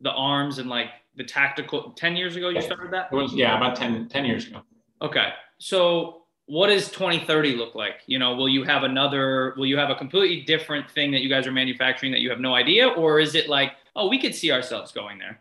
[0.00, 3.10] the arms and like the tactical 10 years ago you started that?
[3.12, 4.62] It was, yeah, about 10, 10 years ago.
[5.00, 5.28] Okay.
[5.58, 8.00] So what does 2030 look like?
[8.06, 11.28] You know, will you have another, will you have a completely different thing that you
[11.28, 12.88] guys are manufacturing that you have no idea?
[12.88, 15.38] Or is it like, oh, we could see ourselves going there?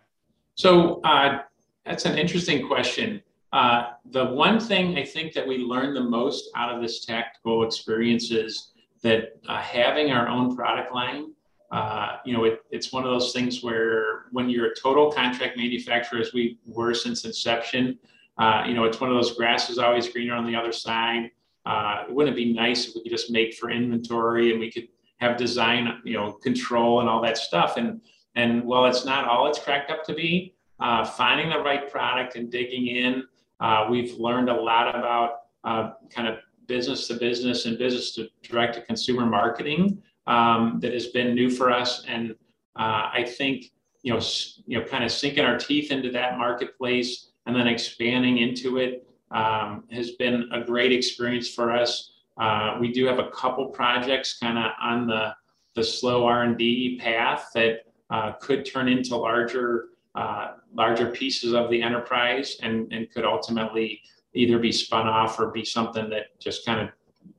[0.54, 1.40] So uh,
[1.84, 3.24] that's an interesting question.
[3.52, 7.64] Uh, the one thing I think that we learned the most out of this tactical
[7.64, 11.32] experience is that uh, having our own product line,
[11.72, 15.58] uh, you know, it, it's one of those things where when you're a total contract
[15.58, 17.98] manufacturer, as we were since inception,
[18.38, 21.32] uh, you know, it's one of those grass is always greener on the other side.
[21.66, 24.88] Uh, wouldn't it be nice if we could just make for inventory and we could
[25.18, 27.78] have design, you know, control and all that stuff?
[27.78, 28.02] And
[28.36, 32.50] and while it's not all it's cracked up to be, finding the right product and
[32.50, 33.24] digging in,
[33.60, 35.32] uh, we've learned a lot about
[35.64, 40.94] uh, kind of business to business and business to direct to consumer marketing um, that
[40.94, 42.04] has been new for us.
[42.08, 42.32] And
[42.76, 43.72] uh, I think
[44.04, 44.22] you know,
[44.66, 49.08] you know, kind of sinking our teeth into that marketplace and then expanding into it
[49.32, 52.12] um, has been a great experience for us.
[52.38, 55.34] Uh, we do have a couple projects kind of on the,
[55.76, 61.82] the slow R&D path that uh, could turn into larger uh, larger pieces of the
[61.82, 64.02] enterprise and, and could ultimately
[64.34, 66.90] either be spun off or be something that just kind of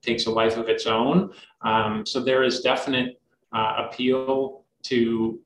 [0.03, 1.33] takes a life of its own.
[1.63, 3.21] Um, so there is definite
[3.53, 5.39] uh, appeal to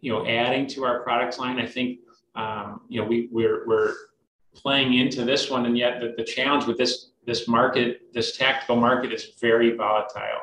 [0.00, 1.58] you know adding to our product line.
[1.58, 2.00] I think
[2.36, 3.94] um, you know, we, we're, we're
[4.54, 8.76] playing into this one, and yet the, the challenge with this this market, this tactical
[8.76, 10.42] market, is very volatile,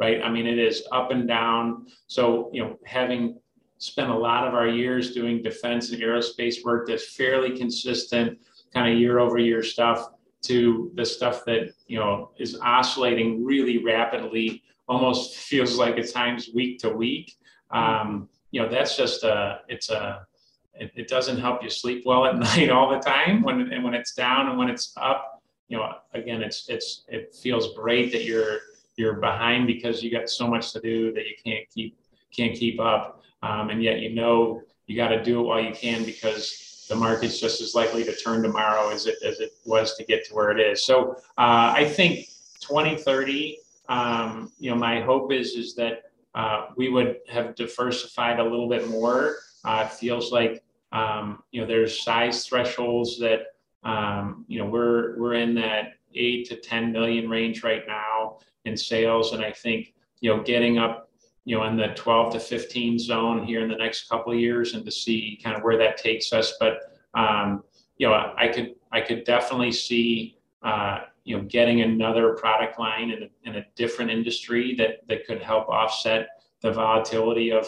[0.00, 0.20] right?
[0.20, 1.86] I mean, it is up and down.
[2.08, 3.38] So, you know, having
[3.84, 8.38] spent a lot of our years doing defense and aerospace work that's fairly consistent,
[8.72, 10.08] kind of year over year stuff,
[10.42, 16.50] to the stuff that you know is oscillating really rapidly, almost feels like at times
[16.54, 17.36] week to week.
[17.70, 20.26] Um, you know, that's just a it's a
[20.74, 23.94] it, it doesn't help you sleep well at night all the time when and when
[23.94, 28.24] it's down and when it's up you know again it's it's it feels great that
[28.24, 28.58] you're
[28.96, 31.96] you're behind because you got so much to do that you can't keep
[32.34, 35.72] can't keep up um, and yet you know you got to do it while you
[35.72, 39.94] can because the market's just as likely to turn tomorrow as it as it was
[39.96, 40.84] to get to where it is.
[40.84, 42.26] So uh, i think
[42.60, 46.04] 2030 um, you know my hope is is that
[46.34, 49.36] uh, we would have diversified a little bit more.
[49.64, 53.46] Uh, feels like um, you know there's size thresholds that
[53.84, 58.76] um, you know we're we're in that eight to 10 million range right now in
[58.76, 61.10] sales, and I think you know getting up
[61.44, 64.74] you know in the 12 to 15 zone here in the next couple of years,
[64.74, 66.54] and to see kind of where that takes us.
[66.58, 66.78] But
[67.14, 67.64] um,
[67.98, 70.38] you know I could I could definitely see.
[70.62, 75.26] Uh, you know, getting another product line in a, in a different industry that that
[75.26, 76.28] could help offset
[76.60, 77.66] the volatility of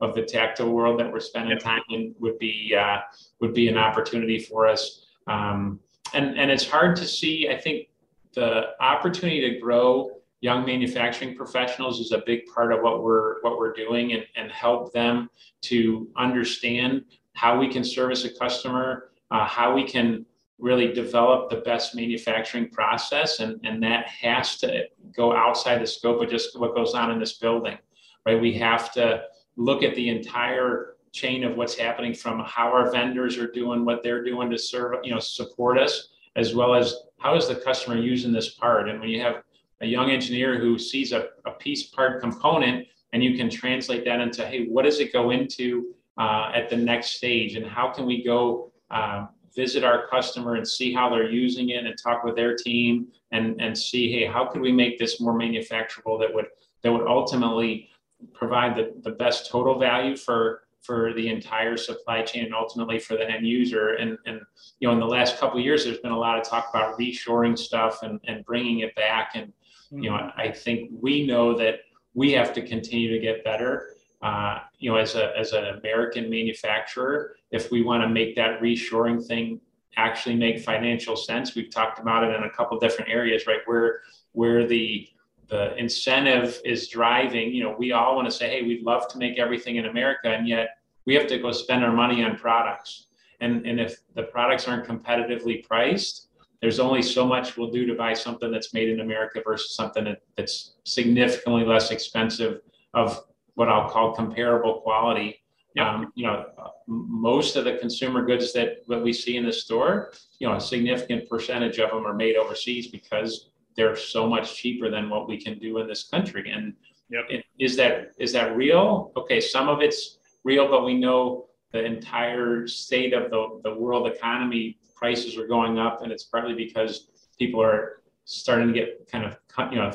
[0.00, 2.98] of the tactical world that we're spending time in would be uh,
[3.40, 5.06] would be an opportunity for us.
[5.26, 5.80] Um,
[6.14, 7.48] and and it's hard to see.
[7.48, 7.88] I think
[8.34, 13.58] the opportunity to grow young manufacturing professionals is a big part of what we're what
[13.58, 15.28] we're doing and, and help them
[15.62, 20.24] to understand how we can service a customer, uh, how we can
[20.58, 24.84] really develop the best manufacturing process and, and that has to
[25.16, 27.78] go outside the scope of just what goes on in this building
[28.26, 29.22] right we have to
[29.56, 34.02] look at the entire chain of what's happening from how our vendors are doing what
[34.02, 37.96] they're doing to serve, you know, support us, as well as how is the customer
[37.96, 38.88] using this part.
[38.88, 39.42] And when you have
[39.80, 44.20] a young engineer who sees a, a piece part component and you can translate that
[44.20, 47.56] into, hey, what does it go into uh, at the next stage?
[47.56, 51.86] And how can we go uh, visit our customer and see how they're using it
[51.86, 55.36] and talk with their team and, and see, hey, how could we make this more
[55.36, 56.46] manufacturable that would
[56.82, 57.90] that would ultimately
[58.32, 63.14] provide the, the best total value for for the entire supply chain and ultimately for
[63.14, 63.96] the end user.
[63.96, 64.40] And, and
[64.78, 66.98] you know, in the last couple of years, there's been a lot of talk about
[66.98, 69.32] reshoring stuff and, and bringing it back.
[69.34, 69.52] And,
[69.90, 70.40] you know, mm-hmm.
[70.40, 71.80] I think we know that
[72.14, 73.94] we have to continue to get better.
[74.22, 78.60] Uh, you know, as a as an American manufacturer, if we want to make that
[78.60, 79.60] reshoring thing
[79.96, 83.60] actually make financial sense, we've talked about it in a couple different areas, right?
[83.66, 84.00] Where
[84.32, 85.08] where the
[85.48, 89.18] the incentive is driving, you know, we all want to say, hey, we'd love to
[89.18, 93.06] make everything in America, and yet we have to go spend our money on products.
[93.40, 96.28] And, and if the products aren't competitively priced,
[96.60, 100.04] there's only so much we'll do to buy something that's made in America versus something
[100.04, 102.60] that, that's significantly less expensive
[102.94, 105.42] of what I'll call comparable quality.
[105.74, 105.86] Yep.
[105.86, 106.46] Um, you know,
[106.88, 110.60] most of the consumer goods that, that we see in the store, you know, a
[110.60, 115.40] significant percentage of them are made overseas because they're so much cheaper than what we
[115.40, 116.50] can do in this country.
[116.50, 116.74] And
[117.08, 117.24] yep.
[117.30, 119.12] it, is that is that real?
[119.16, 124.08] Okay, some of it's real, but we know the entire state of the, the world
[124.08, 127.08] economy prices are going up, and it's partly because
[127.38, 129.36] people are starting to get kind of
[129.72, 129.90] you know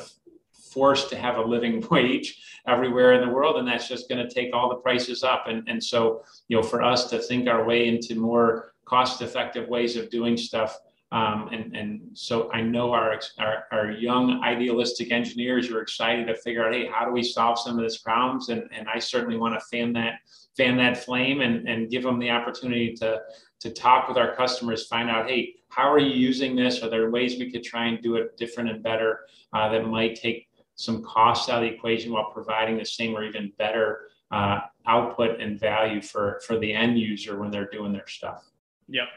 [0.72, 4.32] forced to have a living wage everywhere in the world and that's just going to
[4.32, 7.64] take all the prices up and, and so you know for us to think our
[7.64, 10.76] way into more cost effective ways of doing stuff
[11.12, 16.34] um, and, and so I know our, our, our, young idealistic engineers are excited to
[16.34, 18.48] figure out, hey, how do we solve some of these problems?
[18.48, 20.14] And, and I certainly want to fan that
[20.56, 23.20] fan that flame and, and give them the opportunity to,
[23.60, 26.82] to talk with our customers, find out, hey, how are you using this?
[26.82, 29.20] Are there ways we could try and do it different and better
[29.52, 33.24] uh, that might take some costs out of the equation while providing the same or
[33.24, 38.06] even better uh, output and value for, for the end user when they're doing their
[38.06, 38.44] stuff?
[38.88, 39.08] Yep.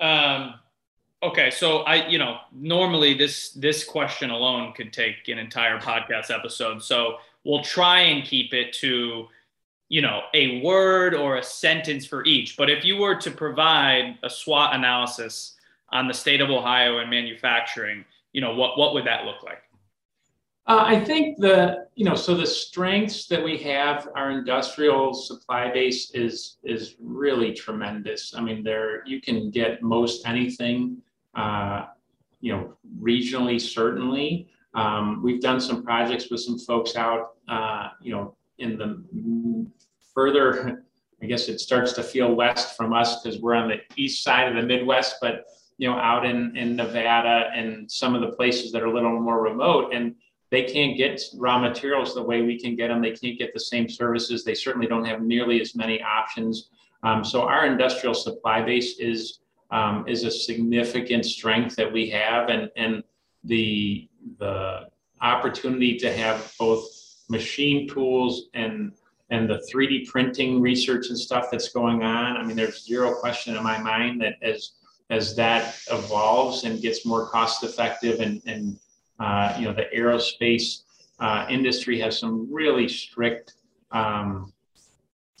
[0.00, 0.54] Um,
[1.22, 6.34] Okay, so I, you know, normally this this question alone could take an entire podcast
[6.34, 6.82] episode.
[6.82, 9.26] So we'll try and keep it to,
[9.90, 12.56] you know, a word or a sentence for each.
[12.56, 15.56] But if you were to provide a SWOT analysis
[15.90, 19.62] on the state of Ohio and manufacturing, you know, what what would that look like?
[20.66, 25.70] Uh, I think the you know so the strengths that we have, our industrial supply
[25.70, 28.32] base is is really tremendous.
[28.34, 31.02] I mean, there you can get most anything
[31.34, 31.86] uh,
[32.40, 34.48] you know, regionally, certainly.
[34.74, 39.66] Um, we've done some projects with some folks out, uh, you know, in the
[40.14, 40.84] further,
[41.22, 44.48] I guess it starts to feel west from us because we're on the east side
[44.48, 45.44] of the Midwest, but,
[45.78, 49.18] you know, out in, in Nevada and some of the places that are a little
[49.20, 49.92] more remote.
[49.92, 50.14] And
[50.50, 53.00] they can't get raw materials the way we can get them.
[53.00, 54.44] They can't get the same services.
[54.44, 56.70] They certainly don't have nearly as many options.
[57.02, 59.38] Um, so our industrial supply base is
[59.70, 63.04] um, is a significant strength that we have, and and
[63.44, 64.88] the the
[65.22, 66.84] opportunity to have both
[67.30, 68.92] machine tools and
[69.30, 72.36] and the 3D printing research and stuff that's going on.
[72.36, 74.72] I mean, there's zero question in my mind that as
[75.10, 78.78] as that evolves and gets more cost effective and and
[79.18, 80.82] uh, you know the aerospace
[81.20, 83.54] uh, industry has some really strict
[83.92, 84.52] um,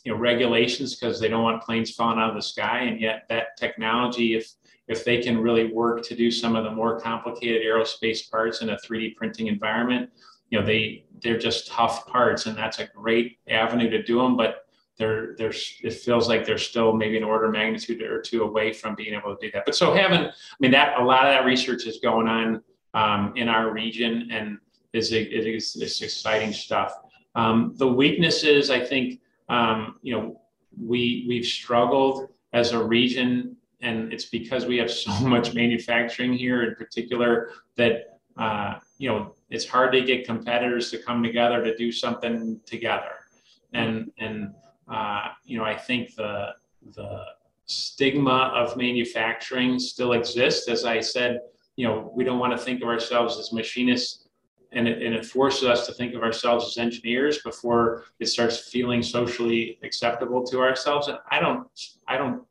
[0.04, 3.24] you know regulations because they don't want planes falling out of the sky and yet
[3.28, 4.52] that technology if
[4.88, 8.70] if they can really work to do some of the more complicated aerospace parts in
[8.70, 10.10] a 3d printing environment
[10.50, 14.36] you know they they're just tough parts and that's a great avenue to do them
[14.36, 18.42] but they're there's it feels like they're still maybe an order of magnitude or two
[18.42, 19.64] away from being able to do that.
[19.64, 23.32] But so having i mean that a lot of that research is going on um,
[23.34, 24.58] in our region and
[24.92, 26.92] is it is it's exciting stuff.
[27.34, 30.40] Um, the weaknesses i think um, you know,
[30.80, 36.62] we we've struggled as a region, and it's because we have so much manufacturing here,
[36.62, 41.76] in particular, that uh, you know it's hard to get competitors to come together to
[41.76, 43.26] do something together,
[43.72, 44.54] and and
[44.88, 46.50] uh, you know I think the
[46.94, 47.24] the
[47.66, 50.68] stigma of manufacturing still exists.
[50.68, 51.40] As I said,
[51.76, 54.28] you know, we don't want to think of ourselves as machinists
[54.72, 58.70] and it, and it forces us to think of ourselves as engineers before it starts
[58.70, 61.08] feeling socially acceptable to ourselves.
[61.08, 61.66] And I don't,
[62.06, 62.42] I don't,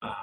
[0.00, 0.14] uh,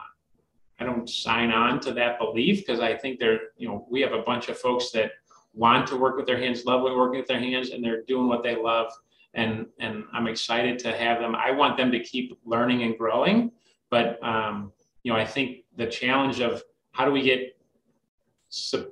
[0.80, 4.14] I don't sign on to that belief because I think there, you know, we have
[4.14, 5.12] a bunch of folks that
[5.54, 8.44] want to work with their hands, love working with their hands, and they're doing what
[8.44, 8.92] they love.
[9.34, 11.36] And and I'm excited to have them.
[11.36, 13.52] I want them to keep learning and growing,
[13.90, 14.72] but um,
[15.04, 17.56] you know, I think the challenge of how do we get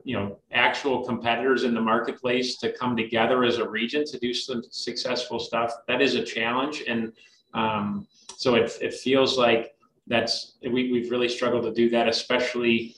[0.05, 4.33] you know actual competitors in the marketplace to come together as a region to do
[4.33, 7.11] some successful stuff that is a challenge and
[7.53, 8.07] um,
[8.37, 9.75] so it, it feels like
[10.07, 12.95] that's we, we've really struggled to do that especially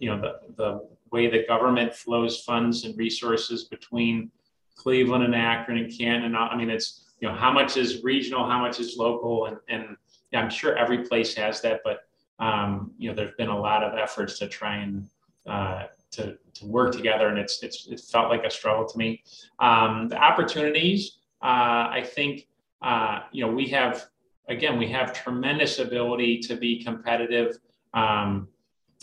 [0.00, 4.30] you know the, the way the government flows funds and resources between
[4.76, 8.60] cleveland and akron and canton i mean it's you know how much is regional how
[8.60, 9.96] much is local and, and
[10.32, 12.00] yeah, i'm sure every place has that but
[12.38, 15.06] um, you know there's been a lot of efforts to try and
[15.46, 19.22] uh, to, to work together, and it's it's it felt like a struggle to me.
[19.58, 22.46] Um, the opportunities, uh, I think,
[22.82, 24.06] uh, you know, we have
[24.48, 27.58] again, we have tremendous ability to be competitive
[27.94, 28.48] um,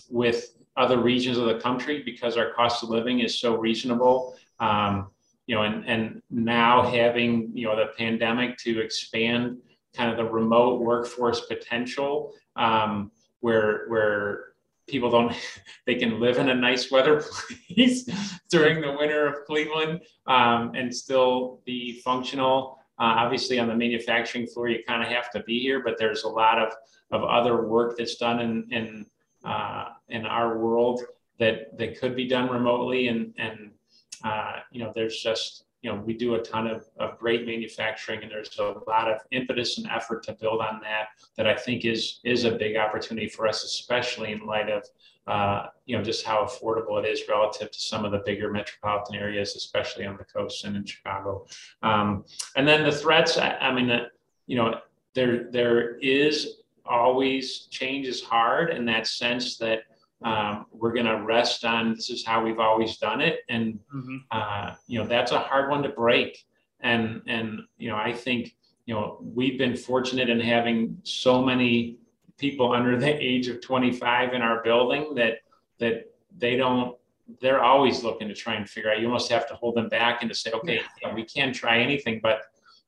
[0.10, 4.36] with other regions of the country because our cost of living is so reasonable.
[4.60, 5.12] Um,
[5.46, 9.58] you know, and and now having you know the pandemic to expand
[9.94, 13.12] kind of the remote workforce potential, um,
[13.42, 14.50] where where
[14.88, 15.36] people don't
[15.86, 17.24] they can live in a nice weather
[17.68, 18.10] place
[18.50, 24.48] during the winter of cleveland um, and still be functional uh, obviously on the manufacturing
[24.48, 26.74] floor you kind of have to be here but there's a lot of,
[27.12, 29.06] of other work that's done in in,
[29.44, 31.02] uh, in our world
[31.40, 33.72] that that could be done remotely and and
[34.24, 38.22] uh, you know there's just you know, we do a ton of, of great manufacturing
[38.22, 41.86] and there's a lot of impetus and effort to build on that, that I think
[41.86, 44.84] is, is a big opportunity for us, especially in light of,
[45.28, 49.16] uh, you know, just how affordable it is relative to some of the bigger metropolitan
[49.16, 51.46] areas, especially on the coast and in Chicago.
[51.82, 52.26] Um,
[52.58, 54.06] and then the threats, I, I mean, uh,
[54.48, 54.80] you know,
[55.14, 56.59] there, there is
[56.90, 59.84] always change is hard in that sense that
[60.24, 64.18] um, we're going to rest on this is how we've always done it and mm-hmm.
[64.32, 66.46] uh, you know that's a hard one to break
[66.82, 71.98] and and you know i think you know we've been fortunate in having so many
[72.38, 75.38] people under the age of 25 in our building that
[75.78, 76.06] that
[76.38, 76.98] they don't
[77.40, 80.22] they're always looking to try and figure out you almost have to hold them back
[80.22, 81.14] and to say okay yeah.
[81.14, 82.42] we can't try anything but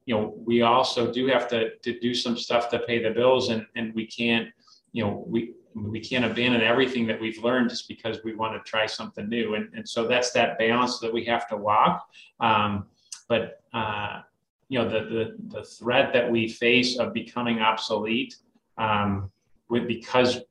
[0.05, 3.49] you know we also do have to to do some stuff to pay the bills
[3.49, 4.49] and and we can't
[4.93, 8.69] you know we we can't abandon everything that we've learned just because we want to
[8.69, 9.55] try something new.
[9.55, 12.07] And, and so that's that balance that we have to walk.
[12.39, 12.85] Um,
[13.27, 14.21] but, uh,
[14.69, 18.35] you know, the, the, the threat that we face of becoming obsolete
[18.77, 19.31] um,
[19.69, 20.41] with, because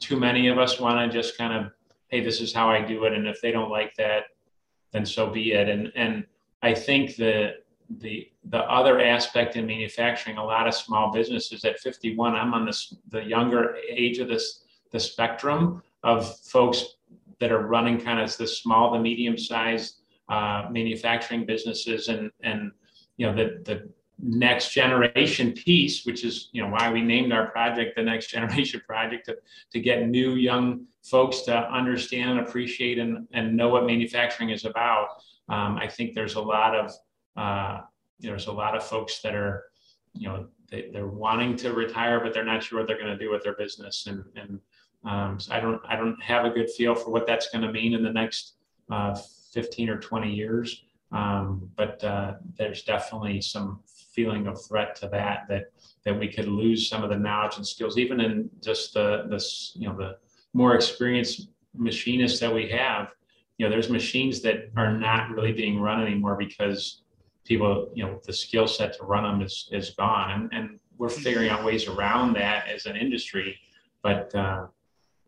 [0.00, 1.72] too many of us want to just kind of,
[2.08, 3.12] hey, this is how I do it.
[3.12, 4.24] And if they don't like that,
[4.92, 5.68] then so be it.
[5.68, 6.26] And, and
[6.62, 7.64] I think that
[7.98, 12.66] the the other aspect in manufacturing, a lot of small businesses at 51, I'm on
[12.66, 16.96] this the younger age of this the spectrum of folks
[17.40, 22.72] that are running kind of the small to medium sized uh, manufacturing businesses and and
[23.16, 27.50] you know the the next generation piece, which is you know why we named our
[27.50, 29.36] project the next generation project to,
[29.72, 34.64] to get new young folks to understand and appreciate and, and know what manufacturing is
[34.64, 35.08] about.
[35.48, 36.92] Um, I think there's a lot of
[37.36, 37.80] uh,
[38.20, 39.64] there's a lot of folks that are,
[40.14, 43.18] you know, they, they're wanting to retire, but they're not sure what they're going to
[43.18, 44.06] do with their business.
[44.06, 44.60] And, and
[45.04, 47.72] um, so I don't, I don't have a good feel for what that's going to
[47.72, 48.54] mean in the next
[48.90, 49.14] uh,
[49.52, 50.84] 15 or 20 years.
[51.12, 53.80] Um, but uh, there's definitely some
[54.12, 55.66] feeling of threat to that, that,
[56.04, 59.72] that we could lose some of the knowledge and skills, even in just the, this,
[59.76, 60.16] you know, the
[60.52, 63.08] more experienced machinists that we have,
[63.58, 67.02] you know, there's machines that are not really being run anymore because
[67.46, 70.30] people, you know, the skill set to run them is, is gone.
[70.32, 73.58] And, and we're figuring out ways around that as an industry.
[74.02, 74.66] But, uh,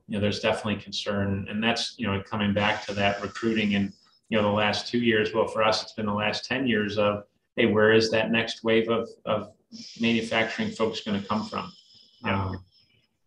[0.07, 1.47] you know, there's definitely concern.
[1.49, 3.93] And that's, you know, coming back to that recruiting and,
[4.29, 6.99] you know, the last two years, well, for us, it's been the last 10 years
[6.99, 7.25] of,
[7.57, 9.53] hey, where is that next wave of, of
[10.01, 11.73] manufacturing folks going to come from?
[12.25, 12.65] Um,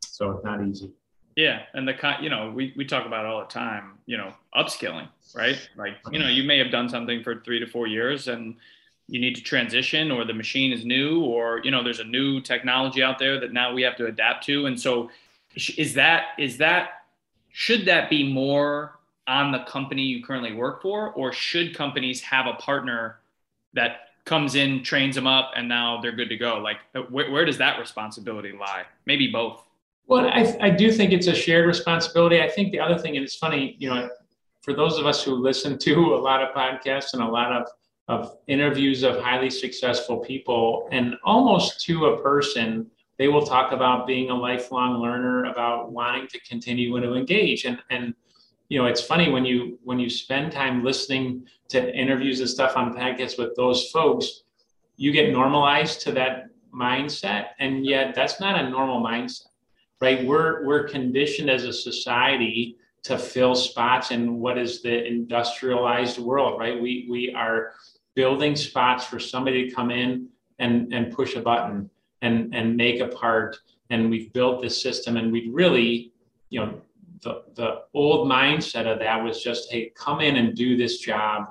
[0.05, 0.91] so it's not easy.
[1.35, 3.99] Yeah, and the you know we we talk about all the time.
[4.05, 5.57] You know, upskilling, right?
[5.77, 8.55] Like you know, you may have done something for three to four years, and
[9.07, 12.39] you need to transition or the machine is new or you know there's a new
[12.39, 14.65] technology out there that now we have to adapt to.
[14.65, 15.09] And so
[15.55, 17.03] is that is that
[17.51, 22.47] should that be more on the company you currently work for or should companies have
[22.47, 23.19] a partner
[23.73, 26.59] that comes in trains them up and now they're good to go?
[26.59, 28.83] Like uh, where, where does that responsibility lie?
[29.05, 29.61] Maybe both.
[30.07, 32.41] Well I, I do think it's a shared responsibility.
[32.41, 34.09] I think the other thing and it's funny you know
[34.61, 37.67] for those of us who listen to a lot of podcasts and a lot of
[38.11, 42.69] of interviews of highly successful people, and almost to a person,
[43.17, 47.65] they will talk about being a lifelong learner, about wanting to continue and to engage.
[47.65, 48.13] And and
[48.69, 52.73] you know, it's funny when you when you spend time listening to interviews and stuff
[52.75, 54.43] on podcasts with those folks,
[54.97, 56.33] you get normalized to that
[56.73, 59.47] mindset, and yet that's not a normal mindset.
[60.01, 60.25] right?
[60.25, 66.59] We're we're conditioned as a society to fill spots in what is the industrialized world,
[66.59, 66.77] right?
[66.81, 67.73] We we are
[68.15, 70.27] building spots for somebody to come in
[70.59, 71.89] and and push a button
[72.21, 73.57] and and make a part.
[73.89, 76.13] And we've built this system, and we really,
[76.49, 76.81] you know,
[77.21, 81.49] the the old mindset of that was just, hey, come in and do this job.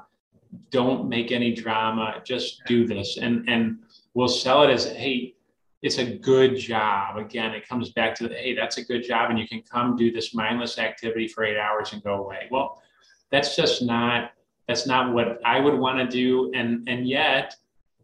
[0.70, 2.20] Don't make any drama.
[2.24, 3.78] Just do this, and and
[4.14, 5.34] we'll sell it as, hey,
[5.82, 7.16] it's a good job.
[7.16, 10.10] Again, it comes back to hey, that's a good job, and you can come do
[10.10, 12.48] this mindless activity for eight hours and go away.
[12.50, 12.82] Well,
[13.30, 14.32] that's just not
[14.68, 16.50] that's not what I would want to do.
[16.54, 17.54] And and yet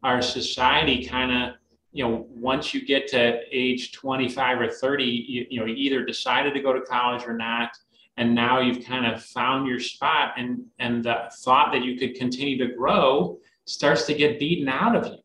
[0.03, 1.55] our society kind of,
[1.93, 6.05] you know, once you get to age 25 or 30, you, you know, you either
[6.05, 7.71] decided to go to college or not.
[8.19, 12.15] And now you've kind of found your spot and and the thought that you could
[12.15, 15.19] continue to grow starts to get beaten out of you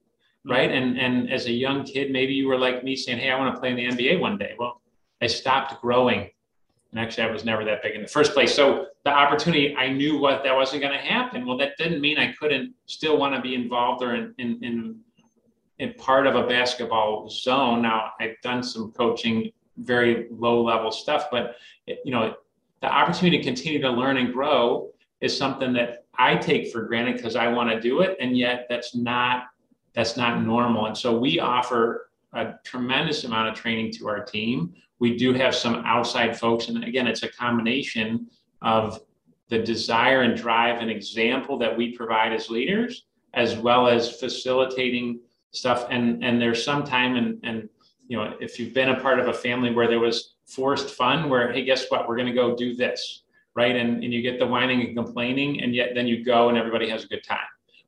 [0.46, 0.70] right?
[0.70, 0.98] Mm-hmm.
[0.98, 3.54] And and as a young kid, maybe you were like me saying, "Hey, I want
[3.54, 4.82] to play in the NBA one day." Well,
[5.22, 6.30] I stopped growing,
[6.92, 8.54] and actually, I was never that big in the first place.
[8.54, 11.46] So the opportunity, I knew what that wasn't going to happen.
[11.46, 15.00] Well, that didn't mean I couldn't still want to be involved or in in, in
[15.80, 17.82] in part of a basketball zone.
[17.82, 21.56] Now, I've done some coaching, very low level stuff, but
[21.88, 22.36] you know,
[22.82, 27.18] the opportunity to continue to learn and grow is something that I take for granted
[27.18, 29.46] because I want to do it, and yet that's not
[29.94, 30.88] that's not normal.
[30.88, 34.74] And so we offer a tremendous amount of training to our team.
[35.02, 36.70] We do have some outside folks.
[36.70, 38.28] And again, it's a combination
[38.62, 39.02] of
[39.50, 45.20] the desire and drive and example that we provide as leaders, as well as facilitating
[45.52, 45.88] stuff.
[45.90, 47.68] And, and there's some time and, and,
[48.08, 51.30] you know, if you've been a part of a family where there was forced fun,
[51.30, 52.08] where, hey, guess what?
[52.08, 53.24] We're going to go do this.
[53.56, 53.76] Right.
[53.76, 56.88] And, and you get the whining and complaining, and yet then you go and everybody
[56.90, 57.40] has a good time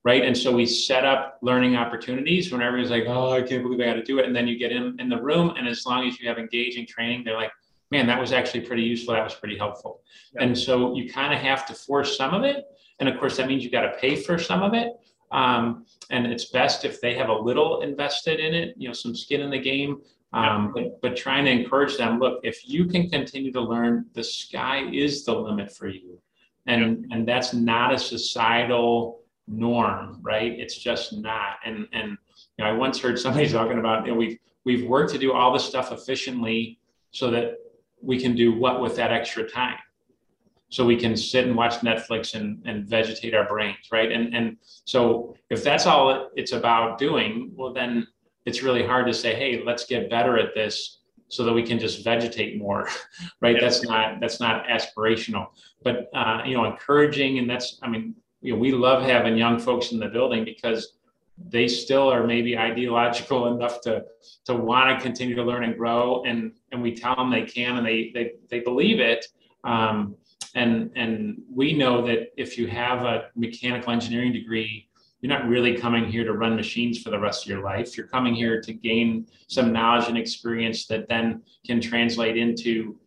[0.03, 0.23] right?
[0.23, 3.85] And so we set up learning opportunities when everyone's like, oh, I can't believe I
[3.85, 4.25] got to do it.
[4.25, 6.85] And then you get in, in the room, and as long as you have engaging
[6.85, 7.51] training, they're like,
[7.91, 9.13] man, that was actually pretty useful.
[9.13, 10.01] That was pretty helpful.
[10.33, 10.43] Yeah.
[10.43, 12.65] And so you kind of have to force some of it.
[12.99, 14.93] And of course, that means you got to pay for some of it.
[15.31, 19.15] Um, and it's best if they have a little invested in it, you know, some
[19.15, 20.01] skin in the game.
[20.31, 24.23] Um, but, but trying to encourage them, look, if you can continue to learn, the
[24.23, 26.19] sky is the limit for you.
[26.65, 30.51] And, and that's not a societal norm, right?
[30.51, 31.57] It's just not.
[31.65, 32.17] And and
[32.57, 35.33] you know, I once heard somebody talking about you know we've we've worked to do
[35.33, 36.79] all this stuff efficiently
[37.11, 37.55] so that
[38.01, 39.77] we can do what with that extra time.
[40.69, 44.11] So we can sit and watch Netflix and, and vegetate our brains, right?
[44.11, 48.07] And and so if that's all it's about doing, well then
[48.45, 51.79] it's really hard to say, hey, let's get better at this so that we can
[51.79, 52.87] just vegetate more,
[53.41, 53.57] right?
[53.59, 55.47] That's not that's not aspirational,
[55.83, 59.57] but uh, you know, encouraging, and that's I mean, you know, we love having young
[59.57, 60.93] folks in the building because
[61.49, 64.05] they still are maybe ideological enough to
[64.45, 67.77] to want to continue to learn and grow and and we tell them they can
[67.77, 69.25] and they they, they believe it.
[69.63, 70.15] Um,
[70.55, 74.87] and and we know that if you have a mechanical engineering degree
[75.23, 77.95] you're not really coming here to run machines for the rest of your life.
[77.95, 82.99] You're coming here to gain some knowledge and experience that then can translate into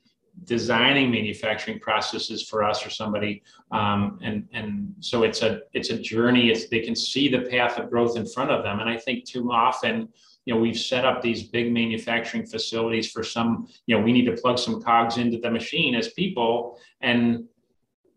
[0.45, 5.99] designing manufacturing processes for us or somebody um, and and so it's a it's a
[5.99, 6.51] journey.
[6.51, 8.81] It's they can see the path of growth in front of them.
[8.81, 10.09] And i think too often
[10.45, 14.27] you know we've set up these big manufacturing facilities for some you know we need
[14.27, 17.45] to plug some cogs into the machine as people and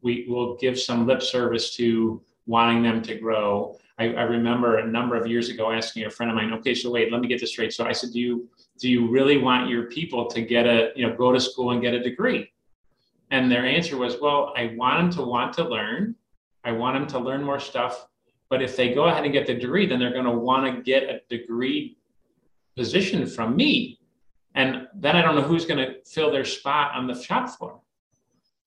[0.01, 3.77] we will give some lip service to wanting them to grow.
[3.97, 6.91] I, I remember a number of years ago asking a friend of mine okay so
[6.91, 7.73] wait let me get this straight.
[7.73, 8.49] So i said do you
[8.79, 11.81] do you really want your people to get a you know go to school and
[11.81, 12.51] get a degree?
[13.29, 16.15] And their answer was well i want them to want to learn.
[16.63, 18.07] I want them to learn more stuff.
[18.49, 20.81] But if they go ahead and get the degree then they're going to want to
[20.81, 21.97] get a degree
[22.75, 23.99] position from me.
[24.55, 27.81] And then i don't know who's going to fill their spot on the shop floor.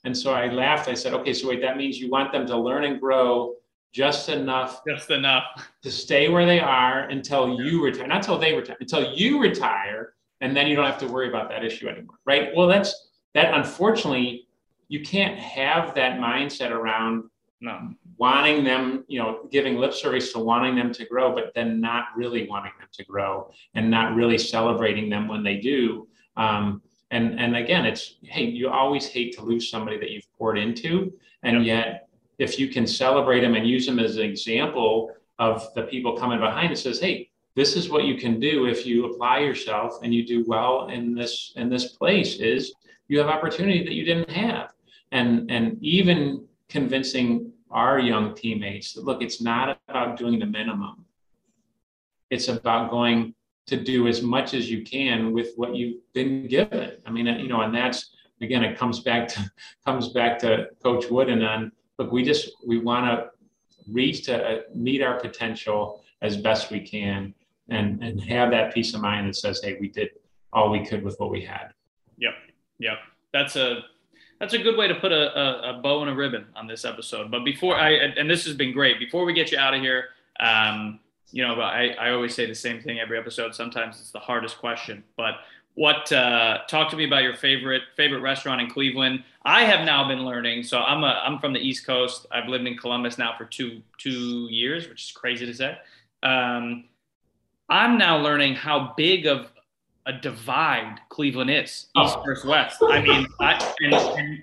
[0.05, 0.89] And so i laughed.
[0.89, 3.55] I said okay so wait that means you want them to learn and grow
[3.93, 5.45] just enough just enough.
[5.83, 10.15] to stay where they are until you retire not until they retire until you retire
[10.41, 12.51] and then you don't have to worry about that issue anymore right?
[12.57, 14.49] Well that's that unfortunately
[14.89, 17.25] you can't have that mindset around
[17.61, 17.91] no.
[18.17, 22.07] wanting them you know giving lip service to wanting them to grow but then not
[22.17, 26.09] really wanting them to grow and not really celebrating them when they do.
[26.37, 30.59] Um, and and again it's hey you always hate to lose somebody that you've poured
[30.59, 31.13] into
[31.43, 32.09] and yet
[32.43, 36.41] if you can celebrate them and use them as an example of the people coming
[36.41, 40.15] behind it says hey this is what you can do if you apply yourself and
[40.15, 42.75] you do well in this in this place is
[43.09, 44.71] you have opportunity that you didn't have
[45.13, 51.05] and and even convincing our young teammates that look it's not about doing the minimum
[52.31, 53.35] it's about going
[53.67, 56.97] to do as much as you can with what you've been given.
[57.07, 59.51] I mean, you know, and that's again, it comes back to
[59.87, 61.73] comes back to Coach Wooden on
[62.03, 63.31] look, we just we want to
[63.91, 67.35] reach to uh, meet our potential as best we can
[67.69, 70.11] and and have that peace of mind that says, hey, we did
[70.53, 71.73] all we could with what we had.
[72.19, 72.35] Yep.
[72.79, 72.99] Yep.
[73.33, 73.85] That's a
[74.41, 76.85] that's a good way to put a, a, a, bow and a ribbon on this
[76.85, 77.31] episode.
[77.31, 78.99] But before I and this has been great.
[78.99, 80.07] Before we get you out of here,
[80.41, 80.99] um,
[81.31, 83.55] you know, I, I always say the same thing every episode.
[83.55, 85.35] Sometimes it's the hardest question, but
[85.75, 89.25] what uh, talk to me about your favorite favorite restaurant in Cleveland.
[89.45, 90.63] I have now been learning.
[90.63, 92.27] So I'm a I'm from the East Coast.
[92.31, 95.79] I've lived in Columbus now for two two years, which is crazy to say.
[96.23, 96.85] Um,
[97.69, 99.49] I'm now learning how big of
[100.07, 102.05] a divide Cleveland is, oh.
[102.05, 102.23] East oh.
[102.25, 102.79] versus West.
[102.83, 104.43] I mean, I, and, and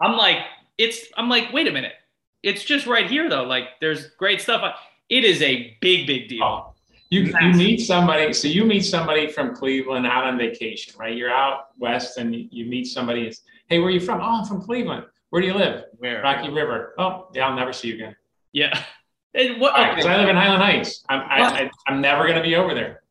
[0.00, 0.38] I'm like,
[0.78, 1.94] it's I'm like, wait a minute,
[2.42, 3.44] it's just right here though.
[3.44, 4.62] Like, there's great stuff.
[5.08, 6.42] It is a big big deal.
[6.42, 6.72] Oh
[7.10, 11.16] you, you meet somebody, so you meet somebody from Cleveland out on vacation, right?
[11.16, 13.32] You're out west and you meet somebody.
[13.68, 14.20] Hey, where are you from?
[14.20, 15.06] Oh, I'm from Cleveland.
[15.30, 15.84] Where do you live?
[15.98, 16.22] Where?
[16.22, 16.94] Rocky River.
[16.98, 18.16] Oh, yeah, I'll never see you again.
[18.52, 18.82] Yeah.
[19.34, 19.74] And what?
[19.76, 20.14] Because okay.
[20.14, 21.04] I live in Highland Heights.
[21.10, 23.02] I'm I, I, am never going to be over there.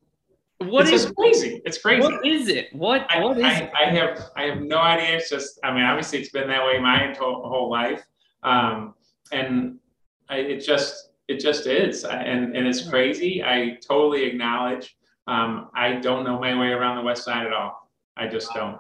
[0.57, 1.61] What it's is, crazy?
[1.65, 2.01] It's crazy.
[2.01, 2.73] What is it?
[2.73, 3.05] What?
[3.11, 3.71] I, what is I, it?
[3.79, 5.17] I have I have no idea.
[5.17, 8.03] It's just I mean, obviously, it's been that way my whole, whole life,
[8.41, 8.95] um,
[9.31, 9.77] and
[10.27, 13.43] I, it just it just is, and and it's crazy.
[13.43, 14.97] I totally acknowledge.
[15.27, 17.91] Um, I don't know my way around the West Side at all.
[18.17, 18.79] I just don't.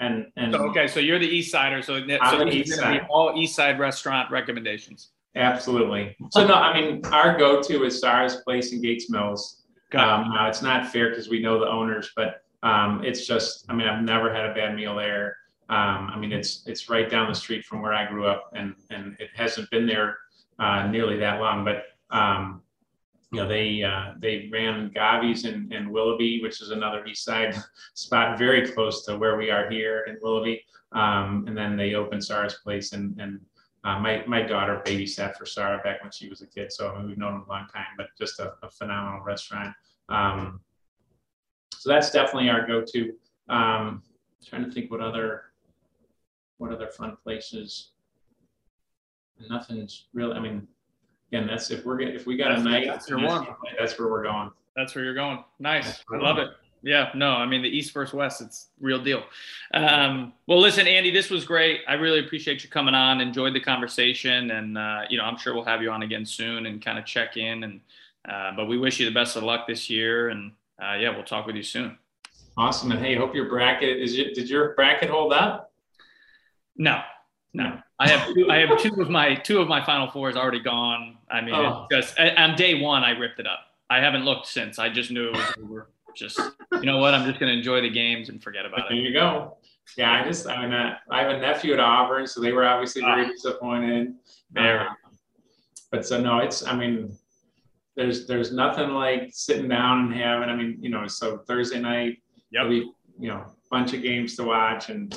[0.00, 3.06] And and so, okay, so you're the East Sider, so, so East Side.
[3.08, 5.10] all East Side restaurant recommendations.
[5.34, 6.16] Absolutely.
[6.30, 9.62] So no, I mean our go-to is Sarah's Place in Gates Mills.
[9.94, 13.74] Um, now it's not fair because we know the owners, but um, it's just I
[13.74, 15.36] mean I've never had a bad meal there.
[15.68, 18.74] Um, I mean it's it's right down the street from where I grew up, and
[18.90, 20.18] and it hasn't been there
[20.58, 21.64] uh, nearly that long.
[21.64, 22.62] But um,
[23.32, 27.56] you know, they uh, they ran Gavi's in, in Willoughby, which is another East Side
[27.94, 30.64] spot, very close to where we are here in Willoughby.
[30.92, 33.40] Um, and then they opened Sarah's Place, and and
[33.84, 36.98] uh, my my daughter babysat for Sarah back when she was a kid, so I
[36.98, 37.86] mean, we've known a long time.
[37.96, 39.74] But just a, a phenomenal restaurant.
[40.08, 40.60] Um,
[41.74, 43.12] so that's definitely our go-to.
[43.48, 44.02] Um,
[44.44, 45.42] trying to think what other
[46.58, 47.90] what other fun places
[49.48, 50.34] nothing's really.
[50.34, 50.66] I mean,
[51.32, 53.46] again, that's if we're if we got that's, a night, that's, your one.
[53.78, 54.50] that's where we're going.
[54.76, 55.42] That's where you're going.
[55.58, 56.04] Nice.
[56.12, 56.50] I love it.
[56.82, 59.24] Yeah, no, I mean the East versus West, it's real deal.
[59.74, 61.80] Um, well, listen, Andy, this was great.
[61.88, 63.20] I really appreciate you coming on.
[63.20, 66.66] Enjoyed the conversation, and uh, you know, I'm sure we'll have you on again soon
[66.66, 67.64] and kind of check in.
[67.64, 67.80] And
[68.28, 71.24] uh, but we wish you the best of luck this year, and uh, yeah, we'll
[71.24, 71.98] talk with you soon.
[72.56, 74.16] Awesome, and hey, hope your bracket is.
[74.16, 75.72] It, did your bracket hold up?
[76.76, 77.00] No,
[77.52, 80.60] no, I have two, I have two of my two of my final fours already
[80.60, 81.16] gone.
[81.30, 81.86] I mean, oh.
[81.90, 83.60] just on day one, I ripped it up.
[83.88, 84.78] I haven't looked since.
[84.78, 85.90] I just knew it was over.
[86.14, 86.40] Just
[86.72, 87.14] you know what?
[87.14, 89.02] I'm just going to enjoy the games and forget about there it.
[89.02, 89.56] There you go.
[89.96, 92.66] Yeah, I just I mean uh, I have a nephew at Auburn, so they were
[92.66, 94.14] obviously very uh, disappointed.
[94.50, 94.88] There.
[94.88, 94.94] Uh,
[95.90, 97.16] but so no, it's I mean,
[97.94, 100.48] there's there's nothing like sitting down and having.
[100.48, 102.18] I mean, you know, so Thursday night,
[102.50, 105.14] yeah, we you know bunch of games to watch, and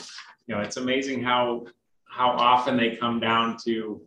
[0.47, 1.65] you know it's amazing how
[2.09, 4.01] how often they come down to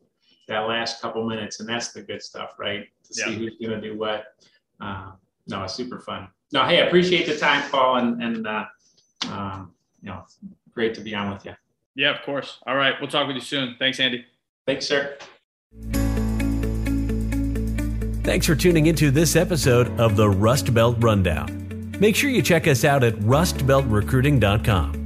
[0.49, 2.87] that last couple minutes, and that's the good stuff, right?
[3.05, 4.25] To see who's going to do what.
[4.81, 5.13] Uh,
[5.47, 6.29] no, it's super fun.
[6.53, 8.65] No, hey, I appreciate the time, Paul, and and uh,
[9.29, 9.73] um,
[10.03, 10.25] you know,
[10.73, 11.55] great to be on with you.
[11.95, 12.59] Yeah, of course.
[12.67, 13.77] All right, we'll talk with you soon.
[13.79, 14.25] Thanks, Andy.
[14.67, 15.17] Thanks, sir.
[18.23, 21.95] Thanks for tuning into this episode of the Rust Belt Rundown.
[21.99, 25.02] Make sure you check us out at rustbeltrecruiting.com.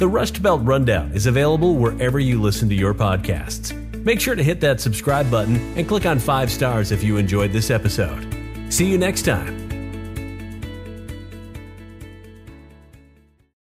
[0.00, 3.76] The Rust Belt Rundown is available wherever you listen to your podcasts.
[4.02, 7.52] Make sure to hit that subscribe button and click on five stars if you enjoyed
[7.52, 8.26] this episode.
[8.70, 9.69] See you next time.